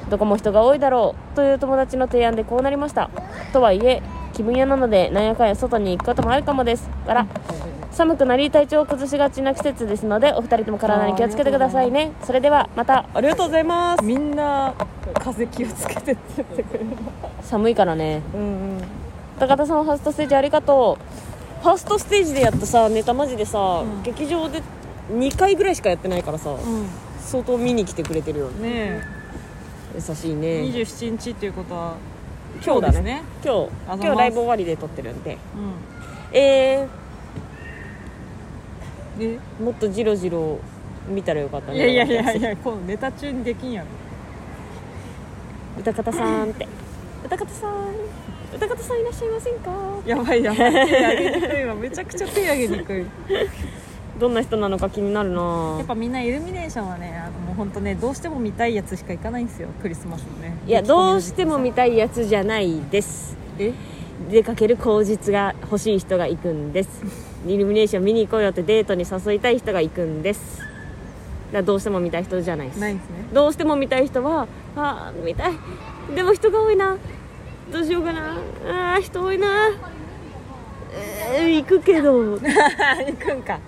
[0.09, 3.09] どこも人が多いだろうという友達の提案でこうなりました。
[3.51, 4.01] とはいえ
[4.33, 7.27] 気分屋なのでなんやかんや外に行くこともあるかもですから
[7.91, 12.11] 寒くなり体調を崩しがちな季節ですのでお二人とも体に気をつけてくださいね。
[12.23, 13.05] それではまた。
[13.13, 14.03] ありがとうございます。
[14.03, 14.73] みんな
[15.13, 16.85] 風気をつけてって言ってくれる
[17.41, 18.21] 寒いからね。
[18.33, 18.43] うんう
[18.79, 18.81] ん。
[19.39, 21.32] 高田さんファーストステージありがとう
[21.63, 24.03] ファーストステージでやったさネタマジでさ、うん。
[24.03, 24.61] 劇場で
[25.09, 26.57] 2回ぐらいしかやってないからさ、う
[27.21, 29.01] 相当見に来てくれてるよんね
[29.95, 31.95] 優しいえね27日っていうことは
[32.63, 33.23] 今日だね。
[33.43, 34.19] 今日今日。
[34.19, 35.37] ライブ終わりで撮ってるんでう
[36.33, 36.89] えん。
[39.19, 40.59] でー、もっとジロジロ
[41.07, 41.77] 見たらよかったね。
[41.77, 43.87] いやいやいやいやこのネタ中にできんやろ。
[45.79, 46.67] 歌方さんって
[47.33, 47.95] 歌方さん
[48.55, 49.71] 歌方さんいらっしゃいませんか？
[50.05, 50.87] やばいやばい。
[50.87, 51.73] 手上げにくいわ。
[51.75, 53.05] めちゃくちゃ手上げにくい。
[54.19, 55.75] どんな人なのか気になるな。
[55.79, 60.55] やっぱみんなイルミネーションはねあのもう本当ねどうしても見たいやつしか行かないんですよクリスマスのね。
[60.67, 63.35] いやどうしても見たいやつじゃないです。
[63.57, 63.73] え？
[64.29, 66.89] 出かける口実が欲しい人が行くんです。
[67.47, 70.61] イルミネーション見に行こうよってデートに誘いたい人が行くんです。
[71.51, 72.79] だどうしても見たい人じゃないです。
[72.79, 73.15] ないんですね。
[73.33, 75.53] どうしても見たい人はあー見たい。
[76.15, 76.97] でも人が多いな
[77.73, 78.37] どうしようかな。
[78.93, 79.47] あー人多いな。
[81.35, 82.35] えー行くけど。
[82.35, 83.59] っ 行くんか。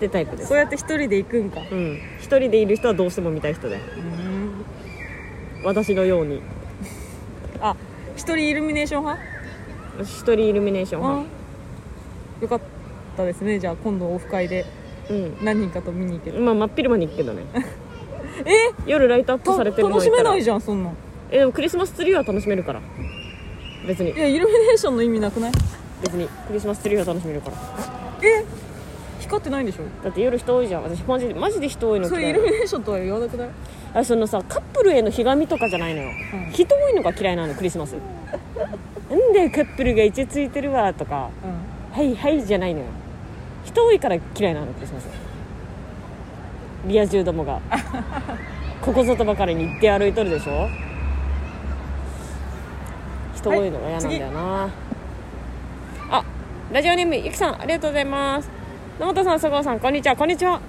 [0.00, 0.48] てタイプです。
[0.48, 1.60] そうやって一人で行くんか。
[1.70, 1.98] うん。
[2.18, 3.76] 一人でいる人はどうしても見たい人で。
[3.76, 4.64] うん。
[5.64, 6.42] 私のように。
[7.60, 7.76] あ
[8.16, 9.22] 一人イルミネーション派？
[10.02, 11.30] 一人イルミネーションあ派
[12.42, 12.60] よかっ
[13.16, 13.60] たですね。
[13.60, 14.66] じゃあ今度オフ会で
[15.08, 15.36] うん。
[15.42, 16.40] 何人かと見に行ける。
[16.40, 17.44] まあ真っ昼間に行くけどね。
[18.44, 18.52] え？
[18.86, 20.96] 夜ライトアップたされてるの楽しめないじじゃんそんなん。
[21.30, 22.80] えでもクリスマスツリーは楽しめるから
[23.86, 24.10] 別に。
[24.12, 25.52] いやイルミネーションの意味なくない？
[26.02, 26.26] 別に。
[26.46, 27.56] クリスマスツリーは楽しめるから。
[28.22, 28.44] え？
[29.20, 29.82] 光ってないんでしょ？
[30.04, 30.82] だって夜人多いじゃん。
[30.82, 33.48] 私マジでマジで人多いのそれイルミネーションとは言わなくない？
[33.94, 37.92] あそのさカップルへのひがみとかじゃないのよ、うん人多いのが嫌いなのクリスマス。
[39.10, 41.30] なんでカップルが位置ついてるわとか。
[41.94, 42.86] うはいはいじゃないのよ。
[43.64, 45.08] 人多いから嫌いなのクリスマス。
[46.86, 47.60] リア充どもが。
[48.80, 50.68] ここぞとばかりに出歩いとるでしょ？
[53.40, 54.68] 人多いのが嫌なんだよな、
[56.10, 56.24] あ
[56.72, 58.50] ラジオネームゆきさんありがとうございます。
[58.98, 60.16] 野本さん佐合さんこんにちは。
[60.16, 60.60] こんにちは。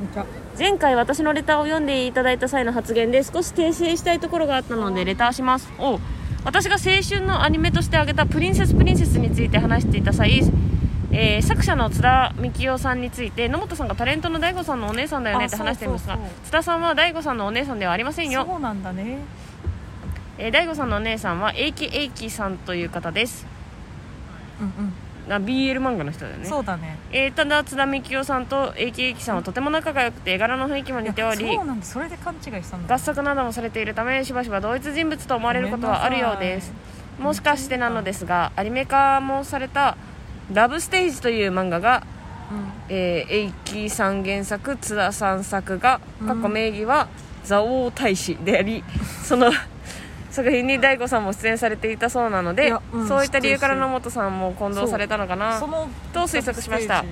[0.57, 5.69] 前回私のレターを読んでいただいた際の発言で少し訂正したいところがあったのでレターします。
[5.79, 5.99] お
[6.45, 10.41] 私が青春のアニメとして挙げた「プリンセスプリンセス」について話していた際、
[11.11, 18.45] えー作者の津田幹夫さんについて野本さんがタレントの DAIGO さんのお姉さんだよねって話していますが津田さんは DAIGO さんのお姉さんではありませんよ。
[18.49, 19.17] そうなんだね
[20.37, 23.45] えー、大悟さんのお姉さんはエイキエイキさんという方です。
[24.59, 24.93] うん
[25.29, 26.49] あ BL 漫画の人だようんね。
[26.49, 26.97] そうだね。
[27.11, 31.85] えーただ津田幹夫さんとエイキエイキさんはとても仲が良くて絵柄の雰囲気も似ておりそうなんだ。
[31.85, 32.95] それで勘違いしたんだ。
[32.95, 36.73] 合作などもされているためしばしば同一人物と思われることはあるようです。
[37.19, 39.95] もしかしてなのですがアニメ化もされた
[40.51, 42.03] 「ラブステージ」という漫画が、
[42.89, 46.27] えー、エイキさん原作津田さん作画うん。
[46.27, 47.07] 過去名義は
[47.43, 48.83] 蔵王大使であり
[49.23, 49.51] その
[50.31, 55.59] 作品に大悟さんも出演されていたそうなのでいやうんそういった理由から野本さんも混同されたのかな。
[55.59, 57.03] そのと推測しました。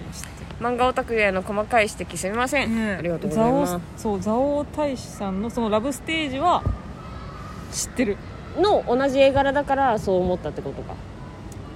[0.60, 4.02] 漫画オタクへの細かい指摘すみません、ねありがとうございます。
[4.02, 6.64] そう蔵王大使さんのそのラブステージは
[7.72, 8.18] 知ってる。
[8.58, 10.96] の同じ絵柄だからそう思ったってことか。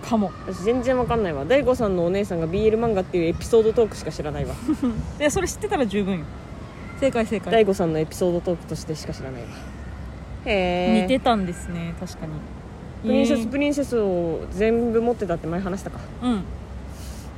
[0.10, 0.32] かも。
[0.48, 1.46] 私全然わかんないわ。
[1.46, 4.56] 大悟さんのお姉さんが BL 漫画っていうエピソードトークしか知らないわ。
[5.18, 6.26] でそれ知ってたら十分よ。
[7.00, 7.52] 正解正解。
[7.52, 9.48] 大悟さんのエピソードトークとしてしか知らないわ
[10.46, 12.34] へえ似てたんですね確かに。
[13.04, 16.00] プリンセスプリンセスを全部持ってたって前話したか。
[16.22, 16.44] うん。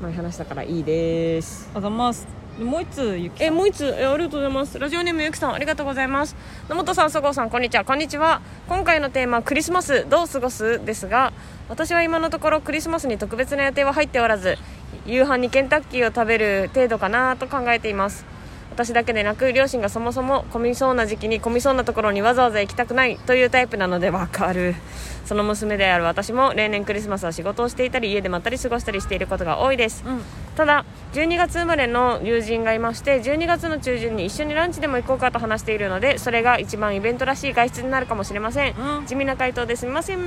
[0.01, 1.69] 前話したからいいです。
[1.73, 2.27] あざます。
[2.57, 3.85] でもう一つゆきえもう一つ。
[3.85, 4.77] えありがとうございます。
[4.77, 6.35] ラジオネームゆきさんありがとうございます。
[6.69, 7.83] 野本さんそごうさんこんにちは。
[7.83, 8.41] こんにちは。
[8.67, 10.83] 今回のテーマクリスマスどう過ごす？
[10.85, 11.33] ですが
[11.67, 14.57] 私は今のところクリスマスに特別な予定は入っておらず
[15.05, 18.25] 夕飯にケンタッキーを食べる程度かなと考えています
[18.75, 24.75] 私だけでなく両親がそもそも混みそうな時期に混みそうなところにわざわざ行きたくないというタイプなのでわかる。
[25.25, 30.03] その娘である私も例年クリスマスは仕事をしていたり家でまったり過ごしたりしていることが多いです。
[30.05, 30.21] うん。
[30.57, 39.05] ただ12月生まれの友人がいまして12月の中旬に一緒にランチでも行こうかと話しているのでそれが一番イベントらしい外出になるかもしれません、うん。
[39.05, 40.19] 地味な回答ですみません。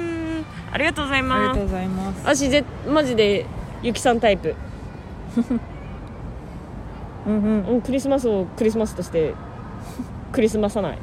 [0.72, 2.20] ありがとうございありますがとうございます。
[2.24, 3.44] 私ぜマジで
[3.82, 4.57] ゆきさんタイプ、
[7.28, 7.66] うんうん。
[7.68, 9.34] うん、クリスマスをクリスマスとして
[10.32, 10.98] クリスマさない。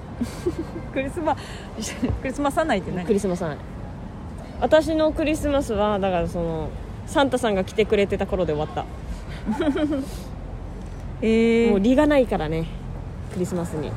[0.93, 1.35] クリスマ
[2.21, 3.05] クリスマスはないって何？
[3.05, 3.57] クリスマさない。
[4.61, 6.69] 私のクリスマスはだからその
[7.07, 8.85] サンタさんが来てくれてた頃で終わった、
[11.21, 12.65] えー、もう利がないからね
[13.33, 13.91] クリスマスに。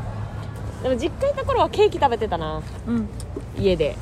[0.83, 3.09] でも実家いた頃はケーキ食べてたなうん。
[3.59, 3.97] 家で。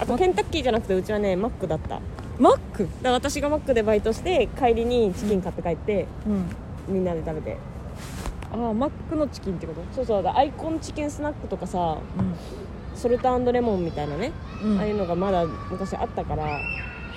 [0.00, 1.88] あとケンタッキーじゃなくてうちはねマックだった。
[1.88, 2.02] だか
[2.38, 2.88] マック？
[3.02, 6.46] ら私がマックでバイトして帰りにチキン買って帰って、うん
[6.88, 7.56] みんなで食べて。
[8.52, 9.82] ああマックのチキンってこと？
[9.92, 14.32] そうそうアイコンチキンスナックとかさうソルトレモンみたいなね、
[14.64, 14.78] ん、うん。
[14.78, 16.60] ああいうのがまだ昔あったから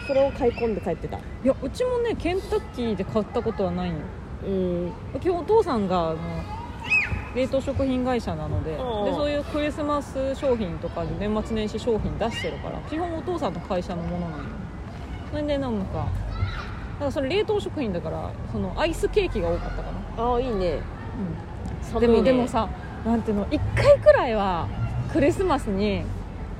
[0.07, 1.17] それを買い込んで帰ってた。
[1.17, 3.99] いやうちもねケンタッキーで買ったことはないんよ。
[4.47, 4.91] うん。
[5.19, 6.17] 基本お父さんがあの
[7.35, 9.15] 冷凍食品会社なのででうん。
[9.15, 14.49] そういうクリスマス商品とか年末年始商品出してるから基本お父さんの会社のものなのよ。
[15.31, 16.07] それでなんか
[16.99, 20.81] だからそれ冷凍食品だからそのアイスケーキが多かったかな、ああいいね。
[21.81, 22.17] 寒でいね。
[22.17, 22.67] もでもさ
[23.05, 24.67] なんていうの1回くらいは
[25.13, 26.03] クリスマスに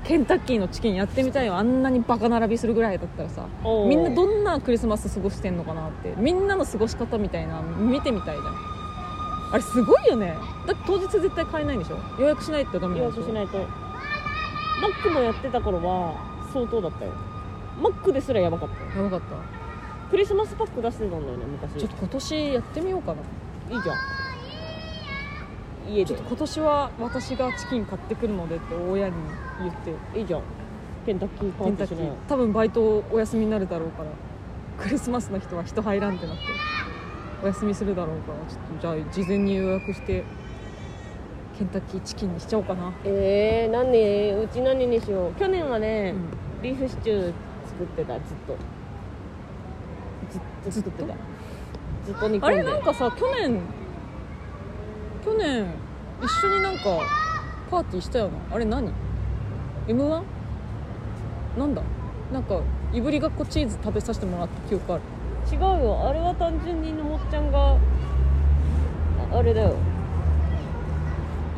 [0.05, 1.55] ケンタッキーのチキンやってみたいよ。
[1.55, 3.47] あんなにバカ並びするぐらいだったらさ
[3.85, 6.13] みんなどんなクリスマス過ごしてんのかなって。
[6.17, 8.55] みんなの過ごし方みたいな見てみたいじゃん。
[9.51, 10.33] あれすごいよね。
[10.65, 11.97] だって当日絶対買えないんでしょ？
[12.17, 13.27] 予約しないとダメ予なんでしょ？
[13.27, 13.57] 約しないと。
[14.81, 16.15] マックもやってた頃は
[16.53, 17.11] 相当だったよ。
[17.81, 18.97] マックですらやばかった。
[18.97, 19.29] よやばかっ
[20.09, 21.73] クリスマスパック出してたんだよね昔。
[21.73, 23.75] たちょっと今年やってみようかな。
[23.75, 23.97] いいじゃん。
[25.93, 26.05] 家で。
[26.05, 29.15] ちょっと今年は私がチキン買ってくるのでって親に
[29.59, 29.75] 言っ
[30.13, 30.19] て。
[30.19, 30.41] いいじゃん。
[31.05, 34.09] ケンタッキーパケンタッキー多分バイトお休みになるだろうから。
[34.77, 36.41] クリスマスの人は人入らんってなって。
[37.43, 38.39] お休みするだろうから。
[38.49, 40.23] ちょっとじゃあ事前に予約して
[41.57, 44.43] ケンタッキーチキンにしちゃおうかな、えー、何？
[44.43, 45.33] うち何にしよう。
[45.35, 46.19] 去年はね、う
[46.59, 46.61] ん。
[46.61, 47.33] ビーフシチュー
[47.67, 48.55] 作ってたずっと
[50.69, 50.91] ずっと
[52.05, 53.61] ずっと煮込んであれなんかさ去年
[55.23, 55.67] 去年
[56.21, 56.81] 一緒になんか
[57.69, 58.91] パーティーしたよなあれ何
[59.87, 60.23] m 1
[61.57, 61.81] なんだ
[62.31, 62.61] なんか
[62.93, 65.01] いぶりがっこチーズ食べさせてもらった記憶ある
[65.51, 67.77] 違うよあれは単純にのもっちゃんが
[69.31, 69.75] あれだよ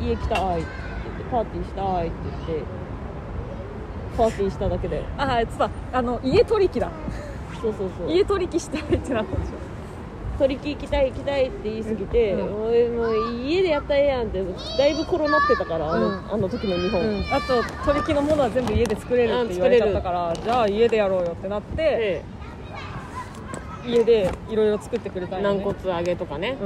[0.00, 0.70] 家来たいって
[1.04, 2.16] 言ってパーティーしたいって
[2.46, 2.64] 言って
[4.16, 6.90] パーティーしただけだよああいつさあの家取り木だ
[7.62, 8.12] そうそうそう。
[8.12, 9.72] 家取り木したいってなったんでしょ。
[10.38, 12.64] 取り木行きたい行きたいって言いすぎて、うん。
[12.64, 14.44] おいもう家でやったらええやんって
[14.78, 22.24] だいぶコロナってたからあの,、うんあの時の日本、うん、あと取り木のものは全部家で作れるって言われちゃったからじゃあ家でやろうよってなってで
[23.86, 26.56] 家でいろいろ作ってくれたね、軟骨揚げとかね、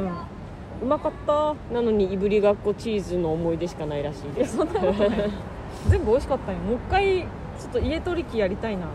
[0.83, 1.55] うまかった。
[1.73, 4.57] なのにいぶりがっこチーズの思い出しかないらしいです。
[4.57, 5.31] そんなことない。
[5.89, 8.87] 全部美味しかったんよもう一回ちょっと家取り木やりたいな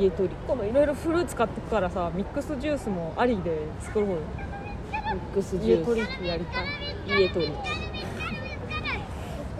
[0.00, 0.34] 家取り。
[0.46, 4.16] 今度いろいろフルーツ買ってくからさミックスジュースもありで作ろうよ。
[4.90, 6.66] ミックスジュー家取り木やりたい。
[7.06, 7.52] ス家取り。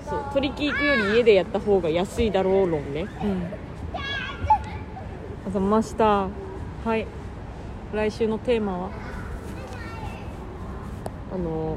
[0.08, 3.06] そう取り木行くより家でやった方が安いだろう論ね。
[3.22, 3.46] うん。
[5.46, 6.28] あざました
[6.84, 7.06] はい。
[7.94, 8.90] 来週のテーマは？
[11.30, 11.76] あの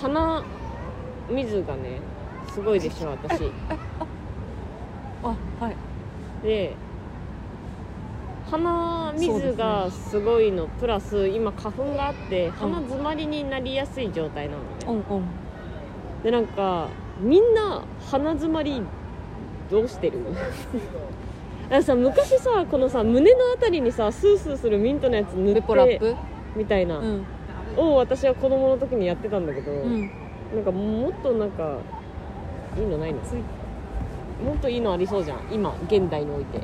[0.00, 0.44] 鼻
[1.28, 2.00] 水がね
[2.52, 3.32] すごいでしょ私。
[3.32, 4.07] あはい
[6.48, 6.72] で
[8.50, 14.68] 鼻水がすごいのプラス今花粉があって鼻詰まりになりやすい状態なのね、
[15.10, 15.24] うんうん。
[16.24, 16.88] でなんか
[17.20, 18.80] みんな鼻詰まり
[19.70, 20.24] どうしてる？
[20.32, 20.46] だか
[21.68, 26.16] らさ昔さこのさ胸のあたりにさスースーするミントのやつ塗ってラップ？
[26.56, 27.26] みたいな、うん。
[27.76, 30.10] を私は子供の時にやってたんだけど、うん。
[30.54, 31.76] なんかもっとなんか
[32.78, 33.20] いいのないの？
[33.20, 33.42] つい
[34.44, 36.60] もっといいのありそうじゃん今現代において。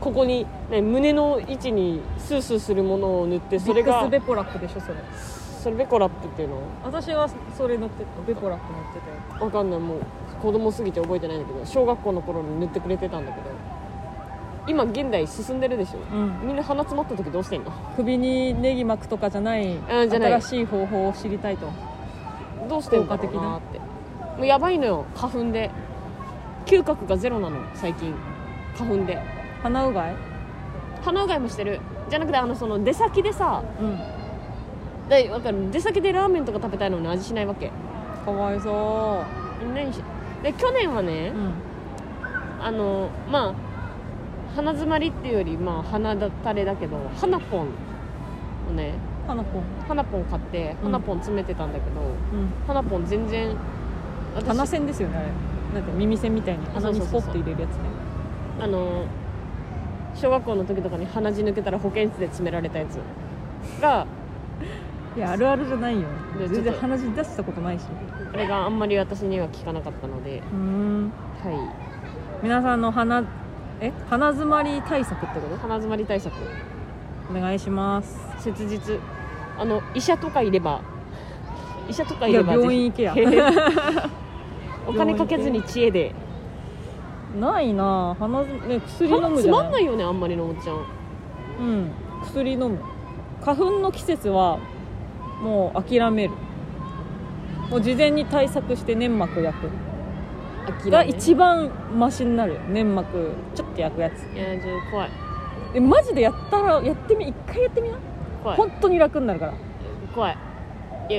[0.00, 4.94] ここに、ね、胸の位置にスースーするものを塗ってそそれれががベポラップでしょそれ。
[5.62, 6.56] それベコラップっていうの？
[6.82, 8.10] 私はそれ乗ってた。
[8.26, 9.44] ベポラップ乗ってたよ。
[9.44, 9.78] わかんない。
[9.78, 9.98] もう
[10.42, 13.46] 子供すぎて覚えてないんだけど小学校の頃に塗ってくれてたんだけど。
[14.66, 15.98] 今現代進んでるでしょ？
[16.12, 16.48] うん。
[16.48, 17.70] みんな鼻詰まった時どうしてんの？
[17.94, 20.08] 首にネギ巻くとかじゃないゃない。
[20.08, 21.68] 新しい方法を知りたいと。
[22.68, 23.78] どうしてんだろうなって。
[23.78, 25.70] もうやばいのよ花粉で
[26.66, 28.14] 嗅覚がゼロなの最近。
[28.76, 29.20] 花粉で。
[29.62, 30.16] 鼻うがい？
[31.02, 31.80] 鼻うがいもしてる。
[32.08, 33.98] じゃなくてあのその出先でさうん。
[35.08, 35.70] でわかる？
[35.70, 37.70] 出先でラーメンとか食べたいのに味しないわけ。
[38.24, 39.24] かわいそ
[39.74, 40.00] 何し
[40.42, 41.52] で去年はねう、うん。
[42.64, 43.54] あのまあ
[44.54, 47.68] 鼻詰まりっていうよりまあ鼻だたれだけど鼻ポン
[48.70, 48.94] をね
[49.26, 52.04] 花ぽん鼻ポン買ってうん鼻ポン詰めてたんだけど、う
[52.36, 52.52] ん。
[52.66, 53.56] 鼻ポン全然
[54.34, 55.28] 私鼻栓ですよねあれ
[55.74, 57.76] なんて耳栓みたいに鼻にスポッて入れるやつね。
[58.60, 59.04] あの
[60.14, 62.98] 小学校の時とかに鼻血抜けたら保健室で詰められたやつ
[63.80, 64.06] が。
[65.14, 66.08] いやあるあるじゃないよ。
[66.38, 67.86] で全然鼻血出したことないし。
[68.32, 70.38] あれがあんまり私には効かなかったので。
[70.38, 71.12] うーん。
[71.42, 71.74] は
[72.42, 73.22] 皆さんの鼻
[73.80, 73.92] え？
[74.08, 76.34] 鼻詰まり対策ってこい鼻詰まり対策。
[76.34, 76.42] と
[77.30, 78.18] お願いします。
[78.38, 78.98] 切実。
[79.58, 80.80] あの医者とかいれば。
[81.88, 82.54] 医者とかいれば。
[82.54, 83.14] 病院行けや
[84.86, 86.14] お金かけずに知恵で。
[87.38, 88.16] ないな。
[88.18, 90.76] 鼻ずね薬飲むつじゃなまんないいよねあんまりのもっちゃん。
[91.60, 91.90] うん。
[92.24, 92.78] 薬飲む。
[93.42, 94.58] 花粉の季節は
[95.42, 96.34] もう諦める。
[97.70, 99.70] もう事前に対策して粘膜焼く。
[100.90, 102.58] が諦め一番マシになる。
[102.68, 104.24] 粘膜ちょっと焼くやつ。
[104.34, 105.10] いやちょっと怖い。
[105.74, 107.96] えマジでやったらやってみ一回やってみな。
[108.42, 108.58] 怖い。
[108.58, 109.54] 本当に楽になるから。
[110.14, 110.36] 怖い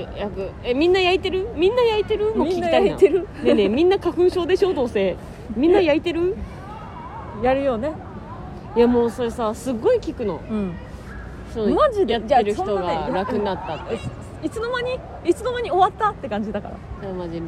[0.02, 1.48] 焼くえみんな焼いてる？
[1.56, 2.36] みんな焼いてる？
[2.36, 2.88] もう聞みんなきたいな。
[2.91, 3.22] 焼いてる？
[3.22, 4.74] ねえねえみんな花粉症でしょ？
[4.74, 5.16] どうせ。
[5.56, 6.36] みんな焼いてる？
[7.41, 7.94] やるよね。
[8.76, 10.41] いやもうそれさすっごい聞くの。
[10.50, 10.74] うん。
[11.54, 12.14] そうマジで？
[12.14, 14.00] やってる人が楽になったって。
[14.44, 15.00] いつの間に？
[15.26, 16.72] いつの間に終わったって感じだか
[17.02, 17.14] ら。
[17.14, 17.41] マジ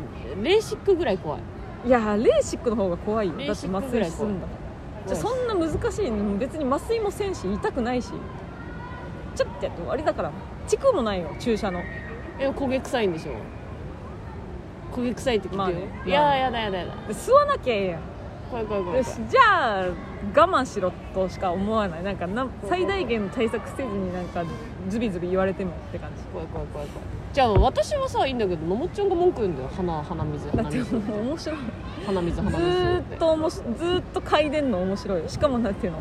[0.43, 1.41] レーシックぐらい怖い。
[1.86, 3.34] いやレーシックの方が怖いよ。
[3.34, 4.48] だって麻酔するんだ
[5.08, 8.10] じゃあそんな難しいの別に麻酔もせんし痛くないし。
[9.36, 10.32] ちょっとやって終わりだから。
[10.68, 11.82] チクもないよ注射の
[12.40, 13.32] え焦げ臭いんでしょ。
[14.94, 15.76] 焦げ臭いって聞くよ、まあね。
[16.06, 16.96] いややだやだやだ。
[17.08, 18.02] で吸わなきゃええやん。
[18.50, 19.20] 怖い怖い怖い怖い。
[19.20, 19.86] よしじゃあ
[20.36, 22.04] 我慢しろとしか思わない。
[22.04, 24.44] なんかな最大限の対策せずになんか
[24.88, 26.24] ズビズビ言われてもって感じ。
[26.26, 27.08] 怖い怖い怖い怖い。
[27.34, 29.70] じゃあ私はさいいんだけどのもっちゃんが文句言うんだよ。
[29.76, 30.46] 鼻鼻水。
[30.46, 30.96] だって鼻水。
[30.96, 31.60] もう面白い。
[32.06, 32.70] 鼻水ず鼻水。
[32.70, 35.30] ーっとおもしずーっと嗅いでんの面白い。
[35.30, 36.00] しかもなんていうの。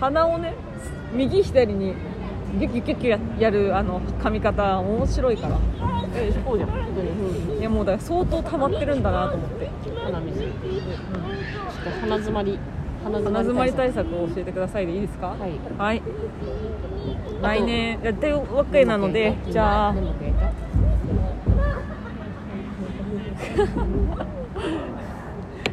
[0.00, 0.54] 鼻をね
[1.12, 1.94] 右左に
[2.58, 5.58] ギュッギュッギュッギュややるあの噛み方面白いから。
[6.16, 6.70] えそうじゃん。
[6.70, 9.68] 本当にうんいやもうだから相当溜まってるんだなと思って、
[10.04, 10.40] 鼻水。
[10.40, 10.50] ちょっ
[11.84, 12.58] と鼻詰まり
[13.02, 15.28] 鼻鼻詰まり対策策を教えてくださいでいいですか？
[15.28, 15.52] はい。
[15.78, 16.02] はい。
[17.42, 18.00] 来年。
[18.02, 19.94] やってるわけなのでじゃあ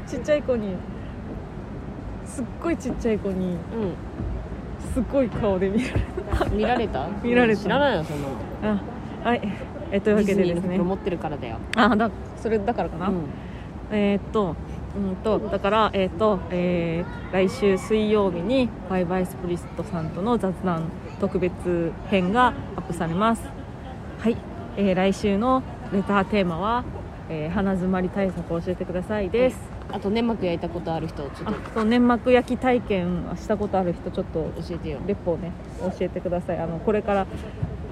[0.07, 0.75] ちっちゃい子に。
[2.25, 3.53] すっごいちっちゃい子に。
[3.53, 3.57] う
[4.93, 6.01] すっごい顔で見られ
[6.55, 7.07] 見られた？
[7.23, 7.63] 見られた。
[7.63, 8.79] 知らないよそんなの。
[9.23, 9.41] あはい。
[9.91, 11.57] えというわけでディズニーですねの袋持ってるからだよ。
[11.75, 13.15] あだそれだからかな、うん。
[13.91, 14.55] えーっと
[14.95, 20.83] うんとだからえーっと、えー来週水曜日にバイバイスプリストさんとの雑談
[21.21, 23.49] 特別編がアップされます。
[24.19, 24.35] はい、
[24.77, 25.63] えー来週の
[25.93, 26.83] レターテーマは、
[27.29, 29.57] えー鼻詰まり対策を教えてくださいです、
[29.91, 34.99] あと粘膜焼いたことある人ちょっあとそう粘膜焼き体験したことある人ちょっと教えてよ。
[35.05, 36.59] レポをね教えてください。
[36.59, 37.27] あのこれから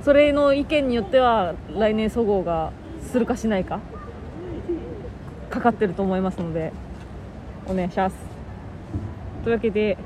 [0.04, 2.72] それの意見によっては来年そごうが
[3.12, 3.80] するかしないか
[5.50, 6.72] かかってると思いますので
[7.68, 8.16] お願いします。
[9.44, 9.98] というわけで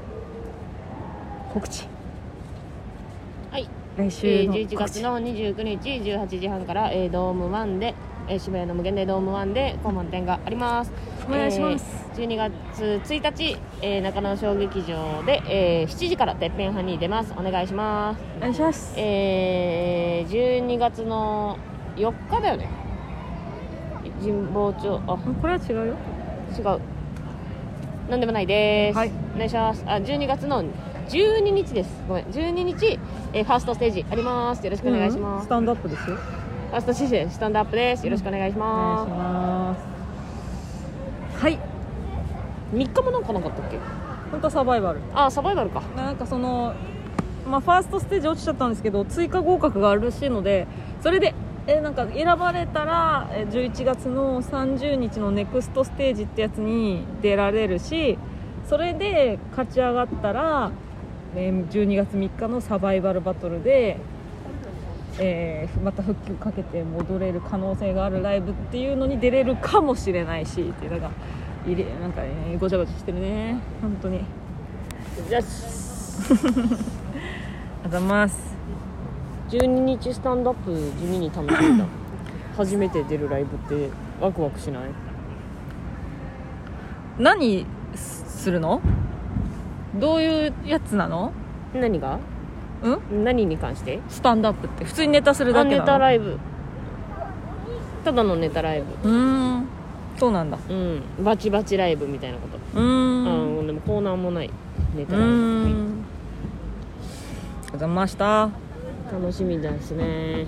[1.53, 1.87] 告知。
[3.51, 3.63] はい。
[3.63, 4.93] 来えー週の11告知。
[4.93, 7.93] 月の29日18時半から、えードーム1で、
[8.28, 10.91] えー渋谷の無限大ドーム1でコマン展があります。
[11.28, 17.34] お願いします、えー12月1日、えー中野小劇場で、えー7時からてっぺん派に出ます。
[17.38, 18.21] お願いします。
[18.38, 18.93] お願いします。
[18.97, 21.57] えー12月の
[21.95, 22.67] 4日だよね。
[24.21, 25.95] 神保町あこれは違うよ。
[26.57, 26.80] 違う。
[28.09, 29.11] なんでもないです、はい。
[29.36, 29.84] お願いします。
[29.88, 30.63] あ12月の
[31.09, 32.03] 12日です。
[32.07, 32.26] ごめん。
[32.26, 32.99] 12日、
[33.34, 34.63] えーファーストステージあります。
[34.63, 35.45] よろしくお願いします、うん。
[35.45, 36.17] スタンドアップですよ
[36.74, 39.78] ファーストステージスタンドアップですよろしくお願いしお願いしまま
[41.36, 41.59] すはいす
[42.76, 43.78] 3日もなんかなかったっけ
[44.32, 46.74] 本当サバイバルあサバイバルかなんかその、
[47.47, 50.65] まあ、ファーストステージ落ちちゃったんですけど追加合格があるらしいので
[51.03, 51.36] それで
[51.67, 58.17] えなんか選ばれたらえ11月の30日のネクストステージってやつに出られるし
[58.67, 60.71] それで勝ち上がったら、
[61.36, 63.99] えー12月3日のサバイバルバトルで、
[65.20, 71.11] えーまた復帰をかけて戻れる可能性があるライブっていうのに出れるかもしれないしっていうのが
[71.66, 73.59] 入れなんか、ね、ごちゃごちゃしてるね。
[73.82, 74.22] 本当に。
[75.30, 78.55] じゃあありがとうございます
[79.49, 81.86] 12日スタンドアップ地味に楽しみだ。
[82.57, 83.89] 初めて出るライブって
[84.22, 84.84] ワクワクしない？
[87.20, 88.82] 何するの？
[89.99, 91.32] どういうやつなの？
[91.74, 92.20] 何が？
[92.84, 93.23] うん？
[93.23, 93.99] 何に関して？
[94.09, 95.88] スタンドアップって普通にネタするだあネけなの？
[95.88, 96.38] タライブ。
[98.03, 99.09] ただのネタライブ。
[99.09, 99.67] うーん。
[100.17, 100.57] そうなんだ。
[100.69, 101.01] うん。
[101.23, 102.57] バチバチライブみたいなこと。
[102.79, 103.59] うーん。
[103.59, 103.67] うん。
[103.67, 104.49] でもコーナーもない
[104.95, 105.75] ネうタライブ、ーはいん。
[105.75, 105.79] あり
[107.65, 108.49] がとうございました。
[109.11, 110.45] 楽しみですね。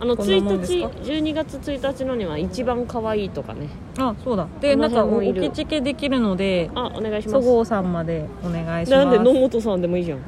[0.00, 3.68] あのこんなもん1日ですか？12月1日のには一番可愛いとかね。
[3.98, 4.46] あそうだ。
[4.60, 5.44] でこのなんかお辺もいる。
[5.46, 7.46] おきちけできるのであお願いします。
[7.46, 10.18] そごうさんまでお願いしなんでます野本さんでもいいじゃん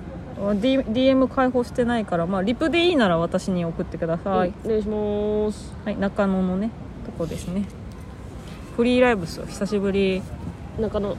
[0.60, 5.72] D DM 開放してないから、まあ、リプでいいなら私に送ってください、お願いします。
[5.84, 6.70] はい、中野のね
[7.06, 7.64] とこですね。
[8.76, 10.22] フリーライブっすよ久しぶり。
[10.80, 11.16] 中野。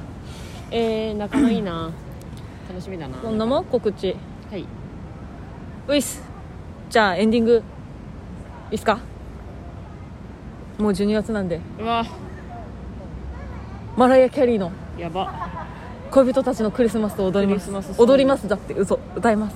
[0.72, 1.91] えー、中野いいな。
[2.68, 3.18] 楽しみだな。
[3.18, 3.66] こんなもん？
[3.66, 4.16] 告知。
[4.51, 4.66] はい。
[5.88, 6.22] ウィス。
[6.89, 7.63] じゃあエンディング。
[8.72, 8.99] いいっすか？
[10.78, 11.61] もう12月なんで。
[11.80, 12.05] うわ。
[13.95, 14.72] マライア・キャリーの。
[14.97, 15.32] やば
[16.16, 17.70] 恋人たちのクリスマスを踊ります。
[17.97, 18.47] 踊ります。
[18.47, 18.97] だって嘘。
[19.18, 19.55] 歌います。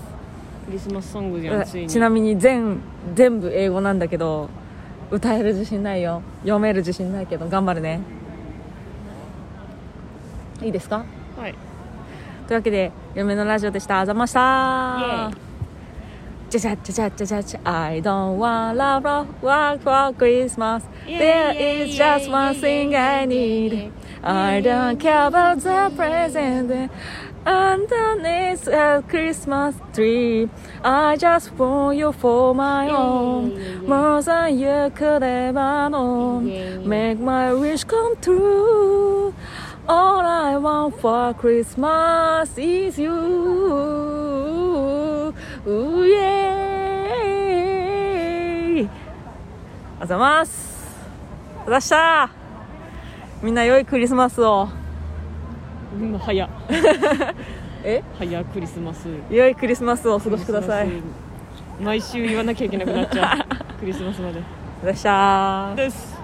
[0.65, 2.79] クリスマスソングじゃんちなみに全
[3.15, 4.49] 全部英語なんだけど
[5.09, 6.21] 歌える自信ないよ。
[6.41, 8.01] 読める自信ないけど頑張るね。
[10.61, 11.05] いいですか？
[11.37, 11.55] はい。
[12.45, 14.01] というわけで嫁のラジオでした。
[14.01, 15.31] あざました。
[16.49, 17.59] じゃじゃじゃじゃじゃじゃ。
[17.63, 20.83] I don't want love love work for Christmas.
[21.07, 26.90] There is just one thing I need I don't care about the present
[27.46, 30.48] underneath a Christmas tree
[30.82, 37.52] I just want you for my own more than you could ever know Make my
[37.52, 39.34] wish come true
[39.86, 43.12] All I want for Christmas is you.
[45.66, 46.54] Ooh, yeah.
[50.00, 50.96] あざます。
[51.66, 52.30] あざした。
[53.41, 54.67] みんな良いクリスマスを。
[55.99, 56.45] うん早。
[56.45, 56.49] っ
[57.83, 58.03] え？
[58.17, 59.07] 早っクリスマス。
[59.29, 60.89] 良いクリスマスをお過ごしください。
[61.81, 63.55] 毎週言わなきゃいけなくなっちゃう。
[63.79, 64.41] クリスマスまで。
[64.83, 65.73] あざした。
[65.75, 66.18] です